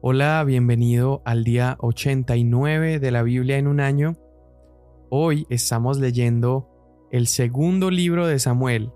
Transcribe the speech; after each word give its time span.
Hola, 0.00 0.44
bienvenido 0.44 1.22
al 1.24 1.42
día 1.42 1.76
89 1.80 3.00
de 3.00 3.10
la 3.10 3.24
Biblia 3.24 3.58
en 3.58 3.66
un 3.66 3.80
año. 3.80 4.16
Hoy 5.10 5.44
estamos 5.50 5.98
leyendo 5.98 6.68
el 7.10 7.26
segundo 7.26 7.90
libro 7.90 8.28
de 8.28 8.38
Samuel. 8.38 8.92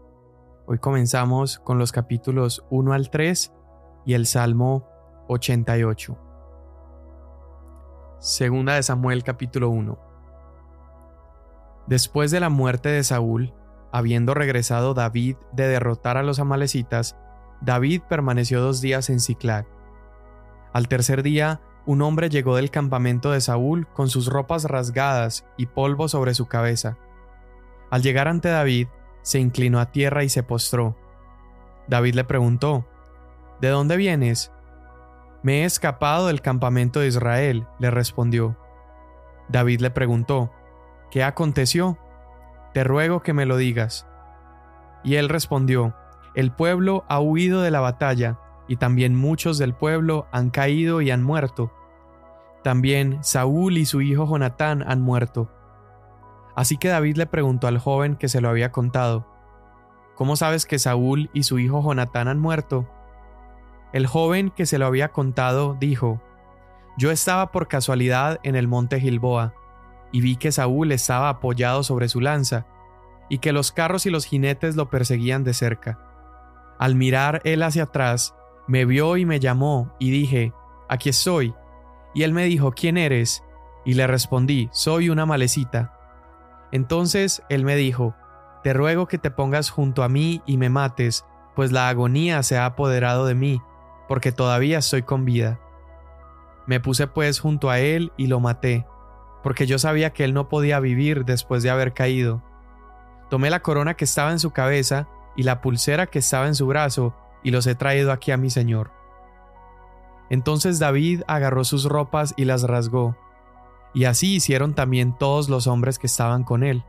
Hoy 0.65 0.79
comenzamos 0.79 1.59
con 1.59 1.81
los 1.81 1.91
capítulos 1.91 2.65
1 2.71 2.93
al 2.93 3.11
3 3.11 3.53
y 4.07 4.15
el 4.15 4.27
Salmo 4.27 4.89
88. 5.27 6.17
Segunda 8.21 8.77
de 8.77 8.85
Samuel 8.85 9.25
capítulo 9.25 9.71
1. 9.71 9.99
Después 11.89 12.31
de 12.31 12.39
la 12.39 12.49
muerte 12.49 12.91
de 12.91 13.03
Saúl, 13.03 13.53
habiendo 13.91 14.35
regresado 14.35 14.95
David 14.95 15.35
de 15.53 15.67
derrotar 15.67 16.17
a 16.17 16.23
los 16.23 16.39
amalecitas, 16.39 17.17
David 17.61 18.03
permaneció 18.09 18.61
dos 18.61 18.81
días 18.81 19.11
en 19.11 19.19
Ciclag 19.19 19.67
al 20.73 20.89
tercer 20.89 21.23
día, 21.23 21.61
un 21.85 22.01
hombre 22.01 22.29
llegó 22.29 22.57
del 22.57 22.71
campamento 22.71 23.31
de 23.33 23.41
Saúl 23.41 23.87
con 23.89 24.09
sus 24.09 24.27
ropas 24.27 24.65
rasgadas 24.65 25.45
y 25.57 25.67
polvo 25.67 26.09
sobre 26.09 26.35
su 26.35 26.47
cabeza. 26.47 26.97
Al 27.91 28.03
llegar 28.03 28.29
ante 28.29 28.49
David, 28.49 28.89
se 29.23 29.39
inclinó 29.39 29.81
a 29.81 29.91
tierra 29.91 30.25
y 30.25 30.29
se 30.29 30.43
postró. 30.43 30.97
David 31.89 32.15
le 32.15 32.25
preguntó, 32.25 32.87
¿De 33.61 33.69
dónde 33.69 33.97
vienes? 33.97 34.53
Me 35.43 35.63
he 35.63 35.65
escapado 35.65 36.29
del 36.29 36.41
campamento 36.41 37.01
de 37.01 37.09
Israel, 37.09 37.67
le 37.79 37.91
respondió. 37.91 38.57
David 39.49 39.81
le 39.81 39.91
preguntó, 39.91 40.53
¿Qué 41.11 41.23
aconteció? 41.23 41.99
Te 42.73 42.85
ruego 42.85 43.23
que 43.23 43.35
me 43.35 43.45
lo 43.45 43.57
digas. 43.57 44.07
Y 45.05 45.17
él 45.17 45.29
respondió, 45.29 45.95
El 46.35 46.53
pueblo 46.53 47.05
ha 47.09 47.21
huido 47.21 47.61
de 47.61 47.71
la 47.71 47.81
batalla 47.81 48.39
y 48.69 48.77
también 48.77 49.15
muchos 49.15 49.59
del 49.59 49.75
pueblo 49.75 50.27
han 50.33 50.51
caído 50.51 51.01
y 51.01 51.11
han 51.11 51.23
muerto. 51.23 51.73
También 52.63 53.19
Saúl 53.23 53.79
y 53.79 53.87
su 53.87 54.01
hijo 54.01 54.27
Jonatán 54.27 54.85
han 54.87 55.03
muerto. 55.03 55.51
Así 56.55 56.77
que 56.77 56.89
David 56.89 57.17
le 57.17 57.27
preguntó 57.27 57.67
al 57.67 57.79
joven 57.79 58.17
que 58.17 58.29
se 58.29 58.41
lo 58.41 58.49
había 58.49 58.73
contado, 58.73 59.27
¿Cómo 60.15 60.37
sabes 60.37 60.67
que 60.67 60.79
Saúl 60.79 61.31
y 61.33 61.45
su 61.45 61.59
hijo 61.59 61.83
Jonatán 61.83 62.29
han 62.29 62.39
muerto? 62.39 62.89
El 63.93 64.07
joven 64.07 64.51
que 64.51 64.67
se 64.67 64.79
lo 64.79 64.87
había 64.87 65.09
contado 65.09 65.77
dijo, 65.81 66.23
Yo 66.99 67.11
estaba 67.11 67.51
por 67.51 67.67
casualidad 67.67 68.39
en 68.43 68.55
el 68.55 68.69
monte 68.69 69.01
Gilboa, 69.01 69.55
y 70.13 70.21
vi 70.21 70.37
que 70.37 70.53
Saúl 70.53 70.93
estaba 70.93 71.31
apoyado 71.31 71.83
sobre 71.83 72.09
su 72.09 72.21
lanza, 72.21 72.67
y 73.31 73.39
que 73.39 73.53
los 73.53 73.73
carros 73.73 74.05
y 74.05 74.11
los 74.11 74.27
jinetes 74.27 74.77
lo 74.77 74.91
perseguían 74.91 75.43
de 75.43 75.55
cerca. 75.55 75.99
Al 76.79 76.95
mirar 76.95 77.41
él 77.45 77.63
hacia 77.63 77.85
atrás, 77.85 78.35
me 78.73 78.87
vio 78.87 79.19
y 79.19 79.27
me 79.27 79.39
llamó, 79.39 79.95
y 79.99 80.11
dije, 80.11 80.55
Aquí 80.89 81.11
estoy. 81.11 81.55
Y 82.15 82.23
él 82.23 82.33
me 82.33 82.45
dijo, 82.45 82.73
¿quién 82.73 82.97
eres? 82.97 83.45
Y 83.85 83.93
le 83.93 84.07
respondí, 84.07 84.71
soy 84.73 85.11
una 85.11 85.27
malecita. 85.27 85.95
Entonces 86.71 87.43
él 87.51 87.67
me 87.67 87.77
dijo, 87.77 88.17
Te 88.63 88.73
ruego 88.73 89.09
que 89.09 89.19
te 89.19 89.31
pongas 89.31 89.69
junto 89.69 90.03
a 90.03 90.09
mí 90.09 90.41
y 90.47 90.57
me 90.57 90.71
mates, 90.71 91.27
pues 91.55 91.71
la 91.71 91.91
agonía 91.91 92.43
se 92.43 92.57
ha 92.57 92.65
apoderado 92.65 93.27
de 93.27 93.35
mí, 93.35 93.61
porque 94.09 94.33
todavía 94.33 94.79
estoy 94.79 95.03
con 95.03 95.27
vida. 95.27 95.61
Me 96.67 96.81
puse 96.81 97.07
pues 97.07 97.41
junto 97.41 97.69
a 97.69 97.79
él 97.79 98.11
y 98.17 98.27
lo 98.27 98.41
maté, 98.41 98.87
porque 99.43 99.67
yo 99.67 99.79
sabía 99.79 100.15
que 100.15 100.25
él 100.25 100.33
no 100.33 100.49
podía 100.49 100.81
vivir 100.81 101.27
después 101.27 101.63
de 101.63 101.69
haber 101.69 101.93
caído. 101.93 102.43
Tomé 103.29 103.51
la 103.51 103.61
corona 103.61 103.99
que 103.99 104.07
estaba 104.07 104.33
en 104.33 104.39
su 104.39 104.51
cabeza 104.51 105.09
y 105.37 105.43
la 105.43 105.61
pulsera 105.61 106.07
que 106.07 106.21
estaba 106.21 106.47
en 106.47 106.55
su 106.55 106.67
brazo, 106.67 107.15
y 107.43 107.51
los 107.51 107.67
he 107.67 107.75
traído 107.75 108.13
aquí 108.13 108.31
a 108.31 108.37
mi 108.37 108.51
señor. 108.51 108.91
Entonces 110.31 110.79
David 110.79 111.23
agarró 111.27 111.65
sus 111.65 111.85
ropas 111.85 112.35
y 112.37 112.45
las 112.45 112.63
rasgó, 112.63 113.17
y 113.95 114.05
así 114.05 114.37
hicieron 114.37 114.75
también 114.75 115.17
todos 115.19 115.49
los 115.49 115.67
hombres 115.67 115.99
que 115.99 116.07
estaban 116.07 116.45
con 116.45 116.63
él. 116.63 116.85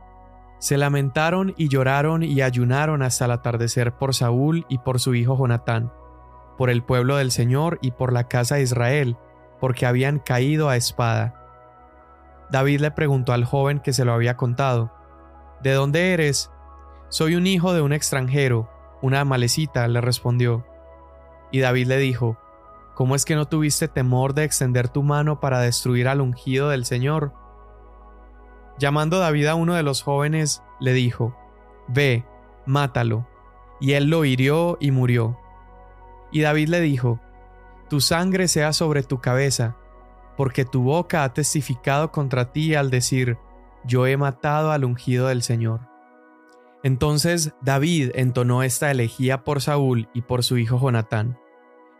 Se 0.58 0.78
lamentaron 0.78 1.52
y 1.58 1.68
lloraron 1.68 2.22
y 2.22 2.40
ayunaron 2.40 3.02
hasta 3.02 3.26
el 3.26 3.32
atardecer 3.32 3.92
por 3.92 4.14
Saúl 4.14 4.64
y 4.68 4.78
por 4.78 4.98
su 4.98 5.14
hijo 5.14 5.36
Jonatán, 5.36 5.92
por 6.56 6.70
el 6.70 6.82
pueblo 6.82 7.16
del 7.16 7.30
Señor 7.30 7.78
y 7.82 7.90
por 7.90 8.12
la 8.12 8.28
casa 8.28 8.54
de 8.54 8.62
Israel, 8.62 9.16
porque 9.60 9.84
habían 9.84 10.20
caído 10.20 10.70
a 10.70 10.76
espada. 10.76 11.40
David 12.50 12.80
le 12.80 12.90
preguntó 12.92 13.32
al 13.32 13.44
joven 13.44 13.80
que 13.80 13.92
se 13.92 14.04
lo 14.04 14.12
había 14.12 14.36
contado, 14.36 14.92
¿De 15.62 15.72
dónde 15.72 16.12
eres? 16.12 16.50
Soy 17.08 17.36
un 17.36 17.46
hijo 17.46 17.72
de 17.72 17.80
un 17.80 17.92
extranjero, 17.92 18.70
una 19.04 19.22
malecita 19.26 19.86
le 19.86 20.00
respondió. 20.00 20.64
Y 21.52 21.60
David 21.60 21.88
le 21.88 21.98
dijo, 21.98 22.38
¿Cómo 22.94 23.14
es 23.14 23.26
que 23.26 23.34
no 23.34 23.44
tuviste 23.44 23.86
temor 23.86 24.32
de 24.32 24.44
extender 24.44 24.88
tu 24.88 25.02
mano 25.02 25.40
para 25.40 25.60
destruir 25.60 26.08
al 26.08 26.22
ungido 26.22 26.70
del 26.70 26.86
Señor? 26.86 27.34
Llamando 28.78 29.18
David 29.18 29.48
a 29.48 29.56
uno 29.56 29.74
de 29.74 29.82
los 29.82 30.02
jóvenes, 30.02 30.62
le 30.80 30.94
dijo, 30.94 31.36
Ve, 31.86 32.24
mátalo. 32.64 33.28
Y 33.78 33.92
él 33.92 34.06
lo 34.06 34.24
hirió 34.24 34.78
y 34.80 34.90
murió. 34.90 35.38
Y 36.32 36.40
David 36.40 36.68
le 36.68 36.80
dijo, 36.80 37.20
Tu 37.90 38.00
sangre 38.00 38.48
sea 38.48 38.72
sobre 38.72 39.02
tu 39.02 39.20
cabeza, 39.20 39.76
porque 40.38 40.64
tu 40.64 40.82
boca 40.82 41.24
ha 41.24 41.34
testificado 41.34 42.10
contra 42.10 42.52
ti 42.52 42.74
al 42.74 42.88
decir, 42.88 43.36
Yo 43.84 44.06
he 44.06 44.16
matado 44.16 44.72
al 44.72 44.82
ungido 44.82 45.26
del 45.26 45.42
Señor. 45.42 45.93
Entonces 46.84 47.54
David 47.62 48.10
entonó 48.14 48.62
esta 48.62 48.90
elegía 48.90 49.42
por 49.42 49.62
Saúl 49.62 50.10
y 50.12 50.20
por 50.20 50.44
su 50.44 50.58
hijo 50.58 50.78
Jonatán, 50.78 51.38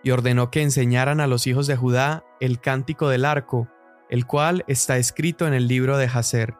y 0.02 0.10
ordenó 0.10 0.50
que 0.50 0.60
enseñaran 0.60 1.20
a 1.20 1.26
los 1.26 1.46
hijos 1.46 1.66
de 1.66 1.74
Judá 1.74 2.22
el 2.38 2.60
cántico 2.60 3.08
del 3.08 3.24
arco, 3.24 3.66
el 4.10 4.26
cual 4.26 4.62
está 4.68 4.98
escrito 4.98 5.46
en 5.46 5.54
el 5.54 5.68
libro 5.68 5.96
de 5.96 6.06
Jaser. 6.06 6.54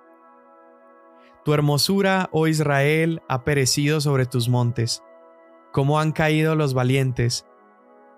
Tu 1.44 1.52
hermosura, 1.52 2.30
oh 2.32 2.46
Israel, 2.46 3.20
ha 3.28 3.44
perecido 3.44 4.00
sobre 4.00 4.24
tus 4.24 4.48
montes. 4.48 5.02
Cómo 5.70 6.00
han 6.00 6.12
caído 6.12 6.54
los 6.54 6.72
valientes. 6.72 7.44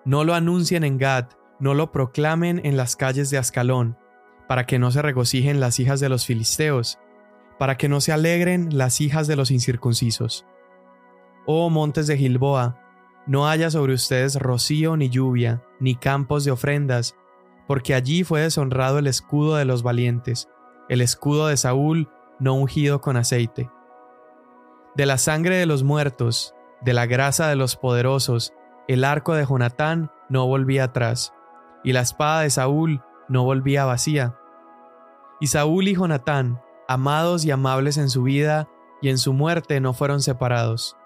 No 0.05 0.23
lo 0.23 0.35
anuncien 0.35 0.85
en 0.85 0.99
Gad, 0.99 1.31
no 1.59 1.75
lo 1.75 1.91
proclamen 1.91 2.61
en 2.65 2.77
las 2.77 2.95
calles 2.95 3.31
de 3.31 3.39
Ascalón, 3.39 3.99
para 4.47 4.67
que 4.67 4.79
no 4.79 4.93
se 4.93 5.03
regocijen 5.03 5.59
las 5.59 5.81
hijas 5.81 5.99
de 5.99 6.09
los 6.09 6.27
filisteos 6.27 7.01
para 7.59 7.77
que 7.77 7.89
no 7.89 8.01
se 8.01 8.13
alegren 8.13 8.77
las 8.77 9.01
hijas 9.01 9.27
de 9.27 9.37
los 9.37 9.51
incircuncisos. 9.51 10.47
Oh 11.47 11.71
montes 11.71 12.07
de 12.07 12.17
Gilboa, 12.17 12.81
no 13.27 13.49
haya 13.49 13.71
sobre 13.71 13.95
ustedes 13.95 14.37
rocío 14.37 14.97
ni 14.97 15.09
lluvia, 15.09 15.63
ni 15.81 15.97
campos 15.97 16.45
de 16.45 16.51
ofrendas, 16.51 17.17
porque 17.67 17.95
allí 17.95 18.25
fue 18.25 18.41
deshonrado 18.41 18.99
el 18.99 19.07
escudo 19.07 19.57
de 19.57 19.65
los 19.65 19.83
valientes, 19.83 20.49
el 20.89 21.01
escudo 21.01 21.49
de 21.49 21.57
Saúl 21.57 22.09
no 22.39 22.55
ungido 22.55 23.01
con 23.01 23.17
aceite. 23.17 23.71
De 24.95 25.07
la 25.07 25.19
sangre 25.19 25.57
de 25.57 25.67
los 25.67 25.83
muertos, 25.83 26.55
de 26.81 26.95
la 26.95 27.07
grasa 27.07 27.49
de 27.49 27.57
los 27.57 27.77
poderosos, 27.77 28.53
el 28.89 29.05
arco 29.05 29.35
de 29.35 29.45
Jonatán 29.45 30.13
no 30.29 30.47
volvía 30.47 30.85
atrás, 30.85 31.33
y 31.83 31.93
la 31.93 32.01
espada 32.01 32.43
de 32.43 32.51
Saúl 32.51 33.03
no 33.29 33.45
volvía 33.45 33.85
vacía. 33.85 34.39
Y 35.41 35.49
Saúl 35.49 35.89
y 35.89 35.95
Jonatán 35.95 36.61
amados 36.89 37.45
y 37.45 37.51
amables 37.51 37.97
en 37.97 38.11
su 38.11 38.23
vida, 38.23 38.69
y 39.01 39.09
en 39.09 39.19
su 39.19 39.33
muerte 39.33 39.81
no 39.81 39.93
fueron 39.93 40.23
separados. 40.23 40.97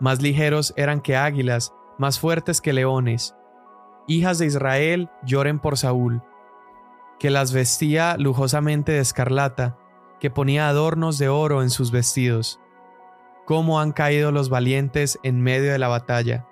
Más 0.00 0.22
ligeros 0.22 0.72
eran 0.76 1.00
que 1.00 1.16
águilas, 1.16 1.72
más 1.98 2.18
fuertes 2.18 2.60
que 2.60 2.72
leones. 2.72 3.36
Hijas 4.08 4.38
de 4.38 4.46
Israel, 4.46 5.10
lloren 5.24 5.58
por 5.60 5.78
Saúl, 5.78 6.22
que 7.18 7.30
las 7.30 7.52
vestía 7.52 8.16
lujosamente 8.16 8.92
de 8.92 8.98
escarlata, 8.98 9.78
que 10.18 10.30
ponía 10.30 10.68
adornos 10.68 11.18
de 11.18 11.28
oro 11.28 11.62
en 11.62 11.70
sus 11.70 11.92
vestidos. 11.92 12.58
Cómo 13.46 13.80
han 13.80 13.92
caído 13.92 14.32
los 14.32 14.48
valientes 14.48 15.18
en 15.22 15.40
medio 15.40 15.72
de 15.72 15.78
la 15.78 15.88
batalla. 15.88 16.46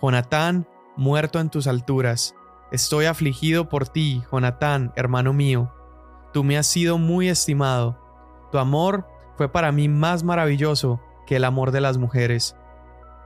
Jonatán, 0.00 0.66
muerto 0.96 1.40
en 1.40 1.50
tus 1.50 1.66
alturas. 1.66 2.34
Estoy 2.70 3.06
afligido 3.06 3.68
por 3.68 3.88
ti, 3.88 4.22
Jonatán, 4.30 4.92
hermano 4.96 5.32
mío 5.32 5.72
Tú 6.32 6.44
me 6.44 6.56
has 6.58 6.66
sido 6.66 6.98
muy 6.98 7.28
estimado. 7.28 7.98
Tu 8.50 8.58
amor 8.58 9.06
fue 9.36 9.50
para 9.50 9.72
mí 9.72 9.88
más 9.88 10.24
maravilloso 10.24 11.00
que 11.26 11.36
el 11.36 11.44
amor 11.44 11.70
de 11.70 11.80
las 11.80 11.98
mujeres. 11.98 12.56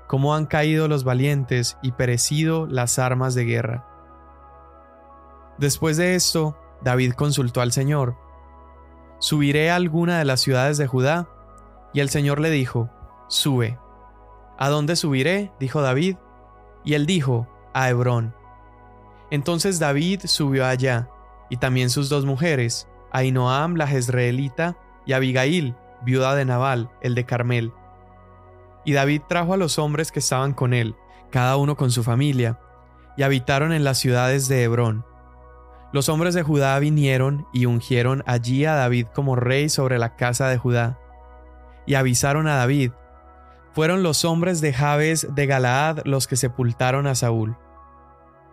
Cómo 0.07 0.35
han 0.35 0.47
caído 0.47 0.89
los 0.89 1.05
valientes 1.05 1.79
y 1.83 1.93
perecido 1.93 2.67
las 2.67 2.99
armas 2.99 3.35
de 3.35 3.45
guerra. 3.45 3.87
Después 5.59 5.97
de 5.97 6.15
esto, 6.15 6.57
David 6.83 7.13
consultó 7.13 7.61
al 7.61 7.73
Señor. 7.73 8.17
¿Subiré 9.19 9.71
a 9.71 9.77
alguna 9.77 10.19
de 10.19 10.25
las 10.25 10.41
ciudades 10.41 10.79
de 10.79 10.87
Judá? 10.87 11.29
Y 11.93 12.01
el 12.01 12.11
Señor 12.11 12.41
le 12.41 12.51
dijo, 12.51 12.91
Sube. 13.29 13.79
¿A 14.59 14.69
dónde 14.69 14.97
subiré? 14.97 15.53
dijo 15.59 15.81
David. 15.81 16.17
Y 16.85 16.95
él 16.95 17.07
dijo, 17.07 17.49
a 17.73 17.91
Hebrón. 17.91 18.35
Entonces 19.31 19.79
David 19.79 20.23
subió 20.25 20.67
allá, 20.67 21.09
y 21.51 21.57
también 21.57 21.91
sus 21.91 22.09
dos 22.09 22.25
mujeres, 22.25 22.89
Ainoam 23.17 23.77
la 23.77 23.87
jezreelita 23.87 24.77
y 25.07 25.15
Abigail, 25.15 25.75
viuda 26.03 26.35
de 26.35 26.45
Nabal, 26.45 26.91
el 27.01 27.15
de 27.15 27.25
Carmel. 27.25 27.73
Y 28.85 28.93
David 28.93 29.23
trajo 29.27 29.55
a 29.55 29.57
los 29.57 29.79
hombres 29.79 30.13
que 30.13 30.19
estaban 30.19 30.53
con 30.53 30.75
él, 30.75 30.95
cada 31.31 31.57
uno 31.57 31.79
con 31.79 31.91
su 31.91 32.05
familia, 32.05 32.61
y 33.17 33.23
habitaron 33.23 33.73
en 33.73 33.85
las 33.85 33.97
ciudades 33.97 34.49
de 34.49 34.63
Hebrón. 34.63 35.07
Los 35.95 36.11
hombres 36.11 36.35
de 36.35 36.43
Judá 36.43 36.79
vinieron 36.79 37.47
y 37.55 37.65
ungieron 37.65 38.23
allí 38.27 38.67
a 38.67 38.75
David 38.75 39.07
como 39.15 39.35
rey 39.35 39.71
sobre 39.71 39.97
la 39.97 40.15
casa 40.17 40.49
de 40.49 40.59
Judá. 40.59 40.99
Y 41.87 41.95
avisaron 41.95 42.47
a 42.47 42.57
David, 42.57 42.93
fueron 43.73 44.03
los 44.03 44.27
hombres 44.27 44.61
de 44.61 44.75
Jabes 44.75 45.35
de 45.35 45.47
Galaad 45.47 46.01
los 46.05 46.27
que 46.27 46.37
sepultaron 46.37 47.07
a 47.07 47.15
Saúl. 47.15 47.57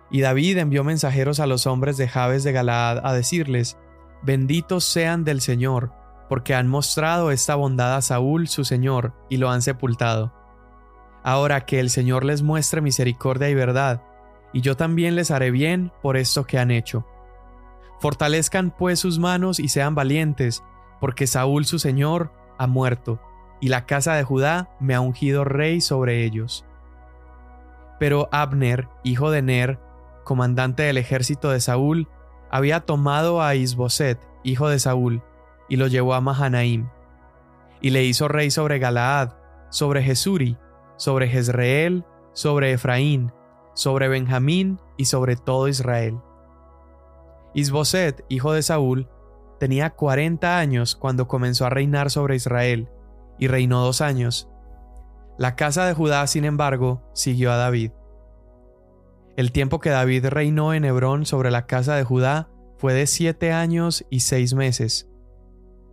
Y 0.10 0.22
David 0.22 0.58
envió 0.60 0.86
mensajeros 0.86 1.42
a 1.42 1.48
los 1.48 1.68
hombres 1.68 1.98
de 1.98 2.08
Jabes 2.08 2.46
de 2.46 2.54
Galaad 2.54 3.06
a 3.06 3.12
decirles, 3.12 3.78
Benditos 4.24 4.86
sean 4.86 5.26
del 5.26 5.42
Señor, 5.42 5.92
porque 6.30 6.56
han 6.56 6.70
mostrado 6.70 7.30
esta 7.30 7.56
bondad 7.56 7.98
a 7.98 8.02
Saúl 8.02 8.48
su 8.48 8.64
Señor, 8.64 9.14
y 9.30 9.36
lo 9.36 9.50
han 9.50 9.62
sepultado. 9.62 10.34
Ahora 11.24 11.66
que 11.66 11.82
el 11.82 11.90
Señor 11.90 12.24
les 12.24 12.42
muestre 12.42 12.80
misericordia 12.80 13.50
y 13.50 13.54
verdad, 13.54 14.02
y 14.54 14.62
yo 14.62 14.78
también 14.78 15.16
les 15.16 15.30
haré 15.30 15.52
bien 15.52 15.92
por 16.02 16.16
esto 16.16 16.46
que 16.46 16.58
han 16.58 16.72
hecho. 16.72 17.06
Fortalezcan 18.00 18.72
pues 18.72 19.00
sus 19.00 19.20
manos 19.20 19.60
y 19.60 19.68
sean 19.68 19.94
valientes, 19.94 20.64
porque 21.02 21.28
Saúl 21.28 21.66
su 21.66 21.78
Señor 21.78 22.32
ha 22.58 22.68
muerto, 22.68 23.20
y 23.60 23.68
la 23.68 23.86
casa 23.86 24.14
de 24.14 24.24
Judá 24.24 24.70
me 24.80 24.96
ha 24.96 25.02
ungido 25.02 25.44
rey 25.44 25.82
sobre 25.82 26.24
ellos. 26.24 26.66
Pero 28.00 28.30
Abner, 28.32 28.88
hijo 29.04 29.32
de 29.32 29.42
Ner, 29.42 29.80
comandante 30.24 30.84
del 30.84 30.98
ejército 30.98 31.50
de 31.50 31.60
Saúl, 31.60 32.08
había 32.54 32.82
tomado 32.82 33.42
a 33.42 33.56
Isboset, 33.56 34.20
hijo 34.44 34.70
de 34.70 34.78
Saúl, 34.78 35.24
y 35.70 35.78
lo 35.78 35.88
llevó 35.88 36.14
a 36.14 36.22
Mahanaim, 36.22 36.88
y 37.82 37.90
le 37.90 38.04
hizo 38.04 38.28
rey 38.28 38.52
sobre 38.52 38.78
Galaad, 38.78 39.32
sobre 39.72 40.04
Jesuri, 40.04 40.56
sobre 40.96 41.28
Jezreel, 41.30 42.06
sobre 42.34 42.74
Efraín, 42.74 43.32
sobre 43.74 44.08
Benjamín 44.08 44.80
y 44.98 45.06
sobre 45.06 45.36
todo 45.36 45.68
Israel. 45.68 46.20
Isboset, 47.56 48.24
hijo 48.30 48.54
de 48.54 48.62
Saúl, 48.62 49.10
tenía 49.60 49.90
cuarenta 49.90 50.60
años 50.60 50.96
cuando 50.96 51.28
comenzó 51.28 51.66
a 51.66 51.72
reinar 51.72 52.12
sobre 52.12 52.36
Israel, 52.36 52.88
y 53.40 53.48
reinó 53.48 53.84
dos 53.84 54.00
años. 54.00 54.48
La 55.40 55.56
casa 55.56 55.88
de 55.88 55.96
Judá, 55.96 56.28
sin 56.28 56.46
embargo, 56.46 57.02
siguió 57.14 57.52
a 57.52 57.58
David. 57.58 57.94
El 59.36 59.52
tiempo 59.52 59.80
que 59.80 59.90
David 59.90 60.28
reinó 60.28 60.74
en 60.74 60.86
Hebrón 60.86 61.26
sobre 61.26 61.50
la 61.50 61.66
casa 61.66 61.96
de 61.96 62.04
Judá 62.04 62.50
fue 62.78 62.94
de 62.94 63.08
siete 63.08 63.52
años 63.52 64.06
y 64.10 64.20
seis 64.20 64.54
meses. 64.54 65.10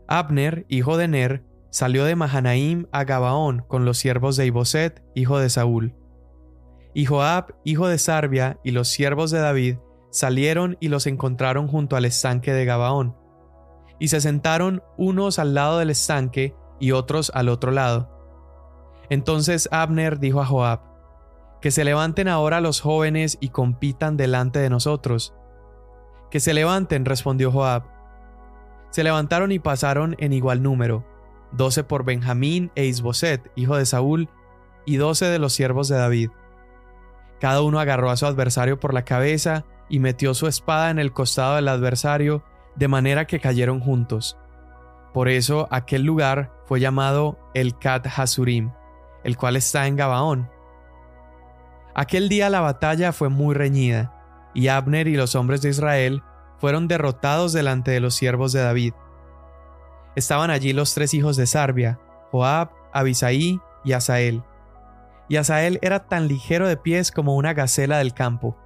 Abner, 0.09 0.67
hijo 0.69 0.97
de 0.97 1.09
Ner, 1.09 1.45
salió 1.71 2.05
de 2.05 2.17
Mahanaim 2.17 2.87
a 2.93 3.05
Gabaón 3.05 3.65
con 3.67 3.85
los 3.85 3.97
siervos 3.97 4.37
de 4.37 4.47
Iboset, 4.47 5.03
hijo 5.15 5.39
de 5.39 5.49
Saúl. 5.49 5.95
Y 6.93 7.07
Joab, 7.07 7.55
hijo 7.65 7.87
de 7.87 7.97
Sarbia, 7.97 8.59
y 8.65 8.73
los 8.73 8.89
siervos 8.89 9.31
de 9.31 9.39
David 9.39 9.77
salieron 10.11 10.77
y 10.81 10.89
los 10.89 11.07
encontraron 11.07 11.69
junto 11.69 11.97
al 11.97 12.05
estanque 12.05 12.53
de 12.53 12.65
Gabaón. 12.65 13.17
Y 13.99 14.09
se 14.09 14.21
sentaron 14.21 14.83
unos 14.99 15.39
al 15.39 15.55
lado 15.55 15.79
del 15.79 15.91
estanque 15.91 16.55
y 16.81 16.91
otros 16.91 17.31
al 17.35 17.49
otro 17.49 17.71
lado. 17.71 18.11
Entonces 19.09 19.69
Abner 19.71 20.19
dijo 20.19 20.41
a 20.41 20.47
Joab, 20.47 20.90
Que 21.61 21.71
se 21.71 21.85
levanten 21.85 22.29
ahora 22.29 22.61
los 22.61 22.81
jóvenes 22.81 23.39
y 23.41 23.51
compitan 23.51 24.17
delante 24.17 24.59
de 24.59 24.71
nosotros. 24.71 25.35
Que 26.31 26.41
se 26.41 26.55
levanten, 26.55 27.05
respondió 27.05 27.53
Joab. 27.53 27.85
Se 28.91 29.05
levantaron 29.05 29.53
y 29.53 29.59
pasaron 29.59 30.17
en 30.19 30.33
igual 30.33 30.62
número, 30.62 31.05
doce 31.53 31.85
por 31.85 32.05
Benjamín 32.05 32.73
e 32.75 32.87
Isboset, 32.87 33.51
hijo 33.55 33.77
de 33.77 33.87
Saúl, 33.87 34.29
y 34.85 34.97
doce 34.97 35.27
de 35.27 35.39
los 35.39 35.53
siervos 35.53 35.89
de 35.89 35.97
David. 35.97 36.31
Cada 37.41 37.62
uno 37.62 37.79
agarró 37.79 38.11
a 38.11 38.17
su 38.17 38.27
adversario 38.27 38.81
por 38.81 38.93
la 38.93 39.05
cabeza 39.05 39.65
y 39.89 39.99
metió 39.99 40.35
su 40.35 40.47
espada 40.47 40.91
en 40.91 40.99
el 40.99 41.12
costado 41.12 41.57
del 41.57 41.69
adversario, 41.69 42.45
de 42.77 42.89
manera 42.89 43.27
que 43.27 43.41
cayeron 43.41 43.81
juntos. 43.81 44.37
Por 45.12 45.29
eso 45.29 45.67
aquel 45.71 46.03
lugar 46.03 46.53
fue 46.67 46.81
llamado 46.81 47.39
el 47.55 47.77
Kat 47.79 48.07
Hasurim, 48.07 48.73
el 49.25 49.37
cual 49.37 49.57
está 49.57 49.87
en 49.87 49.97
Gabaón. 49.97 50.51
Aquel 51.95 52.29
día 52.29 52.51
la 52.51 52.61
batalla 52.61 53.13
fue 53.13 53.29
muy 53.29 53.55
reñida, 53.55 54.15
y 54.55 54.69
Abner 54.69 55.09
y 55.09 55.17
los 55.17 55.35
hombres 55.35 55.63
de 55.63 55.71
Israel 55.71 56.23
fueron 56.59 56.89
derrotados 56.89 57.53
delante 57.53 57.91
de 57.91 58.01
los 58.01 58.15
siervos 58.15 58.53
de 58.53 58.61
David. 58.61 58.95
Estaban 60.17 60.51
allí 60.51 60.73
los 60.73 60.95
tres 60.95 61.15
hijos 61.15 61.37
de 61.37 61.47
Sarbia, 61.47 61.99
Joab, 62.31 62.71
Abisaí 62.93 63.61
y 63.85 63.93
Asael 63.93 64.43
y 65.31 65.37
Asael 65.37 65.79
era 65.81 66.09
tan 66.09 66.27
ligero 66.27 66.67
de 66.67 66.77
pies 66.77 67.13
como 67.13 67.37
una 67.37 67.55
gacela 67.55 67.99
del 67.99 68.13
campo. 68.15 68.57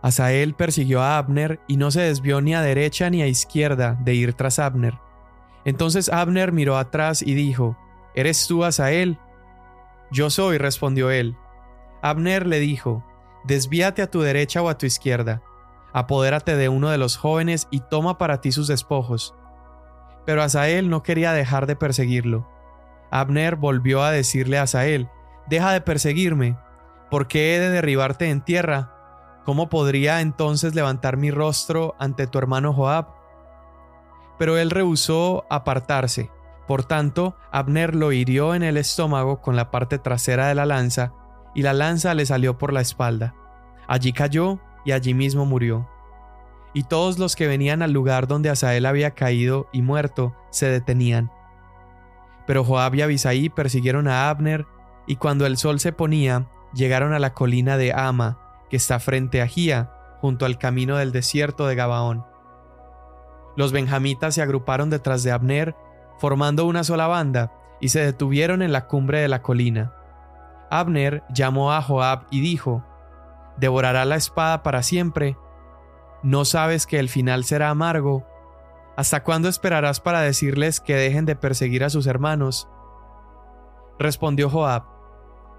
Asael 0.00 0.54
persiguió 0.54 1.02
a 1.02 1.18
Abner 1.18 1.60
y 1.68 1.76
no 1.76 1.90
se 1.90 2.00
desvió 2.00 2.40
ni 2.40 2.54
a 2.54 2.62
derecha 2.62 3.10
ni 3.10 3.20
a 3.20 3.26
izquierda 3.26 3.98
de 4.02 4.14
ir 4.14 4.32
tras 4.32 4.58
Abner. 4.58 4.94
Entonces 5.66 6.08
Abner 6.08 6.52
miró 6.52 6.78
atrás 6.78 7.20
y 7.20 7.34
dijo, 7.34 7.76
¿Eres 8.14 8.46
tú 8.46 8.64
Asael? 8.64 9.18
Yo 10.10 10.30
soy, 10.30 10.56
respondió 10.56 11.10
él. 11.10 11.36
Abner 12.02 12.46
le 12.46 12.58
dijo, 12.58 13.04
Desvíate 13.44 14.02
a 14.02 14.10
tu 14.10 14.20
derecha 14.20 14.62
o 14.62 14.68
a 14.68 14.76
tu 14.76 14.86
izquierda, 14.86 15.42
apodérate 15.92 16.56
de 16.56 16.68
uno 16.68 16.90
de 16.90 16.98
los 16.98 17.16
jóvenes 17.16 17.68
y 17.70 17.80
toma 17.80 18.18
para 18.18 18.40
ti 18.40 18.52
sus 18.52 18.68
despojos. 18.68 19.34
Pero 20.26 20.42
Asael 20.42 20.90
no 20.90 21.02
quería 21.02 21.32
dejar 21.32 21.66
de 21.66 21.76
perseguirlo. 21.76 22.48
Abner 23.10 23.56
volvió 23.56 24.02
a 24.02 24.10
decirle 24.10 24.58
a 24.58 24.62
Asael, 24.62 25.08
Deja 25.48 25.72
de 25.72 25.80
perseguirme. 25.80 26.56
¿Por 27.10 27.26
qué 27.26 27.56
he 27.56 27.58
de 27.58 27.70
derribarte 27.70 28.30
en 28.30 28.40
tierra? 28.40 28.94
¿Cómo 29.44 29.68
podría 29.68 30.20
entonces 30.20 30.76
levantar 30.76 31.16
mi 31.16 31.32
rostro 31.32 31.96
ante 31.98 32.28
tu 32.28 32.38
hermano 32.38 32.72
Joab? 32.72 33.08
Pero 34.38 34.58
él 34.58 34.70
rehusó 34.70 35.44
apartarse. 35.50 36.30
Por 36.68 36.84
tanto, 36.84 37.34
Abner 37.50 37.96
lo 37.96 38.12
hirió 38.12 38.54
en 38.54 38.62
el 38.62 38.76
estómago 38.76 39.40
con 39.40 39.56
la 39.56 39.72
parte 39.72 39.98
trasera 39.98 40.46
de 40.46 40.54
la 40.54 40.66
lanza, 40.66 41.12
y 41.54 41.62
la 41.62 41.72
lanza 41.72 42.14
le 42.14 42.26
salió 42.26 42.58
por 42.58 42.72
la 42.72 42.80
espalda. 42.80 43.34
Allí 43.88 44.12
cayó 44.12 44.60
y 44.84 44.92
allí 44.92 45.14
mismo 45.14 45.46
murió. 45.46 45.88
Y 46.72 46.84
todos 46.84 47.18
los 47.18 47.34
que 47.34 47.46
venían 47.46 47.82
al 47.82 47.92
lugar 47.92 48.28
donde 48.28 48.50
Asael 48.50 48.86
había 48.86 49.12
caído 49.12 49.68
y 49.72 49.82
muerto 49.82 50.34
se 50.50 50.66
detenían. 50.66 51.30
Pero 52.46 52.64
Joab 52.64 52.94
y 52.94 53.02
Abisaí 53.02 53.48
persiguieron 53.48 54.08
a 54.08 54.28
Abner 54.28 54.66
y 55.06 55.16
cuando 55.16 55.46
el 55.46 55.56
sol 55.56 55.80
se 55.80 55.92
ponía, 55.92 56.46
llegaron 56.72 57.12
a 57.12 57.18
la 57.18 57.34
colina 57.34 57.76
de 57.76 57.92
Ama, 57.92 58.38
que 58.68 58.76
está 58.76 59.00
frente 59.00 59.42
a 59.42 59.46
Gía, 59.46 59.90
junto 60.20 60.46
al 60.46 60.58
camino 60.58 60.96
del 60.96 61.12
desierto 61.12 61.66
de 61.66 61.74
Gabaón. 61.74 62.24
Los 63.56 63.72
benjamitas 63.72 64.34
se 64.34 64.42
agruparon 64.42 64.90
detrás 64.90 65.22
de 65.22 65.32
Abner, 65.32 65.74
formando 66.18 66.64
una 66.66 66.84
sola 66.84 67.08
banda, 67.08 67.52
y 67.80 67.88
se 67.88 68.00
detuvieron 68.00 68.62
en 68.62 68.72
la 68.72 68.86
cumbre 68.86 69.20
de 69.20 69.28
la 69.28 69.42
colina. 69.42 69.94
Abner 70.70 71.22
llamó 71.32 71.72
a 71.72 71.82
Joab 71.82 72.26
y 72.30 72.40
dijo, 72.40 72.84
¿Devorará 73.56 74.04
la 74.04 74.16
espada 74.16 74.62
para 74.62 74.82
siempre? 74.82 75.36
¿No 76.22 76.44
sabes 76.44 76.86
que 76.86 76.98
el 76.98 77.08
final 77.08 77.44
será 77.44 77.70
amargo? 77.70 78.26
¿Hasta 78.96 79.22
cuándo 79.22 79.48
esperarás 79.48 80.00
para 80.00 80.20
decirles 80.20 80.80
que 80.80 80.94
dejen 80.94 81.26
de 81.26 81.36
perseguir 81.36 81.84
a 81.84 81.90
sus 81.90 82.06
hermanos? 82.06 82.68
Respondió 83.98 84.48
Joab, 84.48 84.84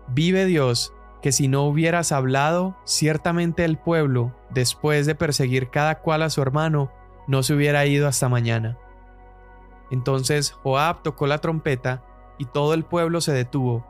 Vive 0.08 0.46
Dios, 0.46 0.94
que 1.22 1.32
si 1.32 1.48
no 1.48 1.64
hubieras 1.64 2.12
hablado, 2.12 2.76
ciertamente 2.86 3.66
el 3.66 3.78
pueblo, 3.78 4.36
después 4.50 5.06
de 5.06 5.16
perseguir 5.16 5.70
cada 5.70 6.00
cual 6.00 6.24
a 6.24 6.30
su 6.30 6.42
hermano, 6.42 6.92
no 7.28 7.44
se 7.44 7.54
hubiera 7.54 7.86
ido 7.86 8.08
hasta 8.08 8.30
mañana. 8.30 8.78
Entonces 9.92 10.52
Joab 10.52 11.04
tocó 11.04 11.28
la 11.28 11.38
trompeta, 11.38 12.04
y 12.38 12.46
todo 12.46 12.74
el 12.74 12.84
pueblo 12.84 13.22
se 13.22 13.34
detuvo. 13.34 13.86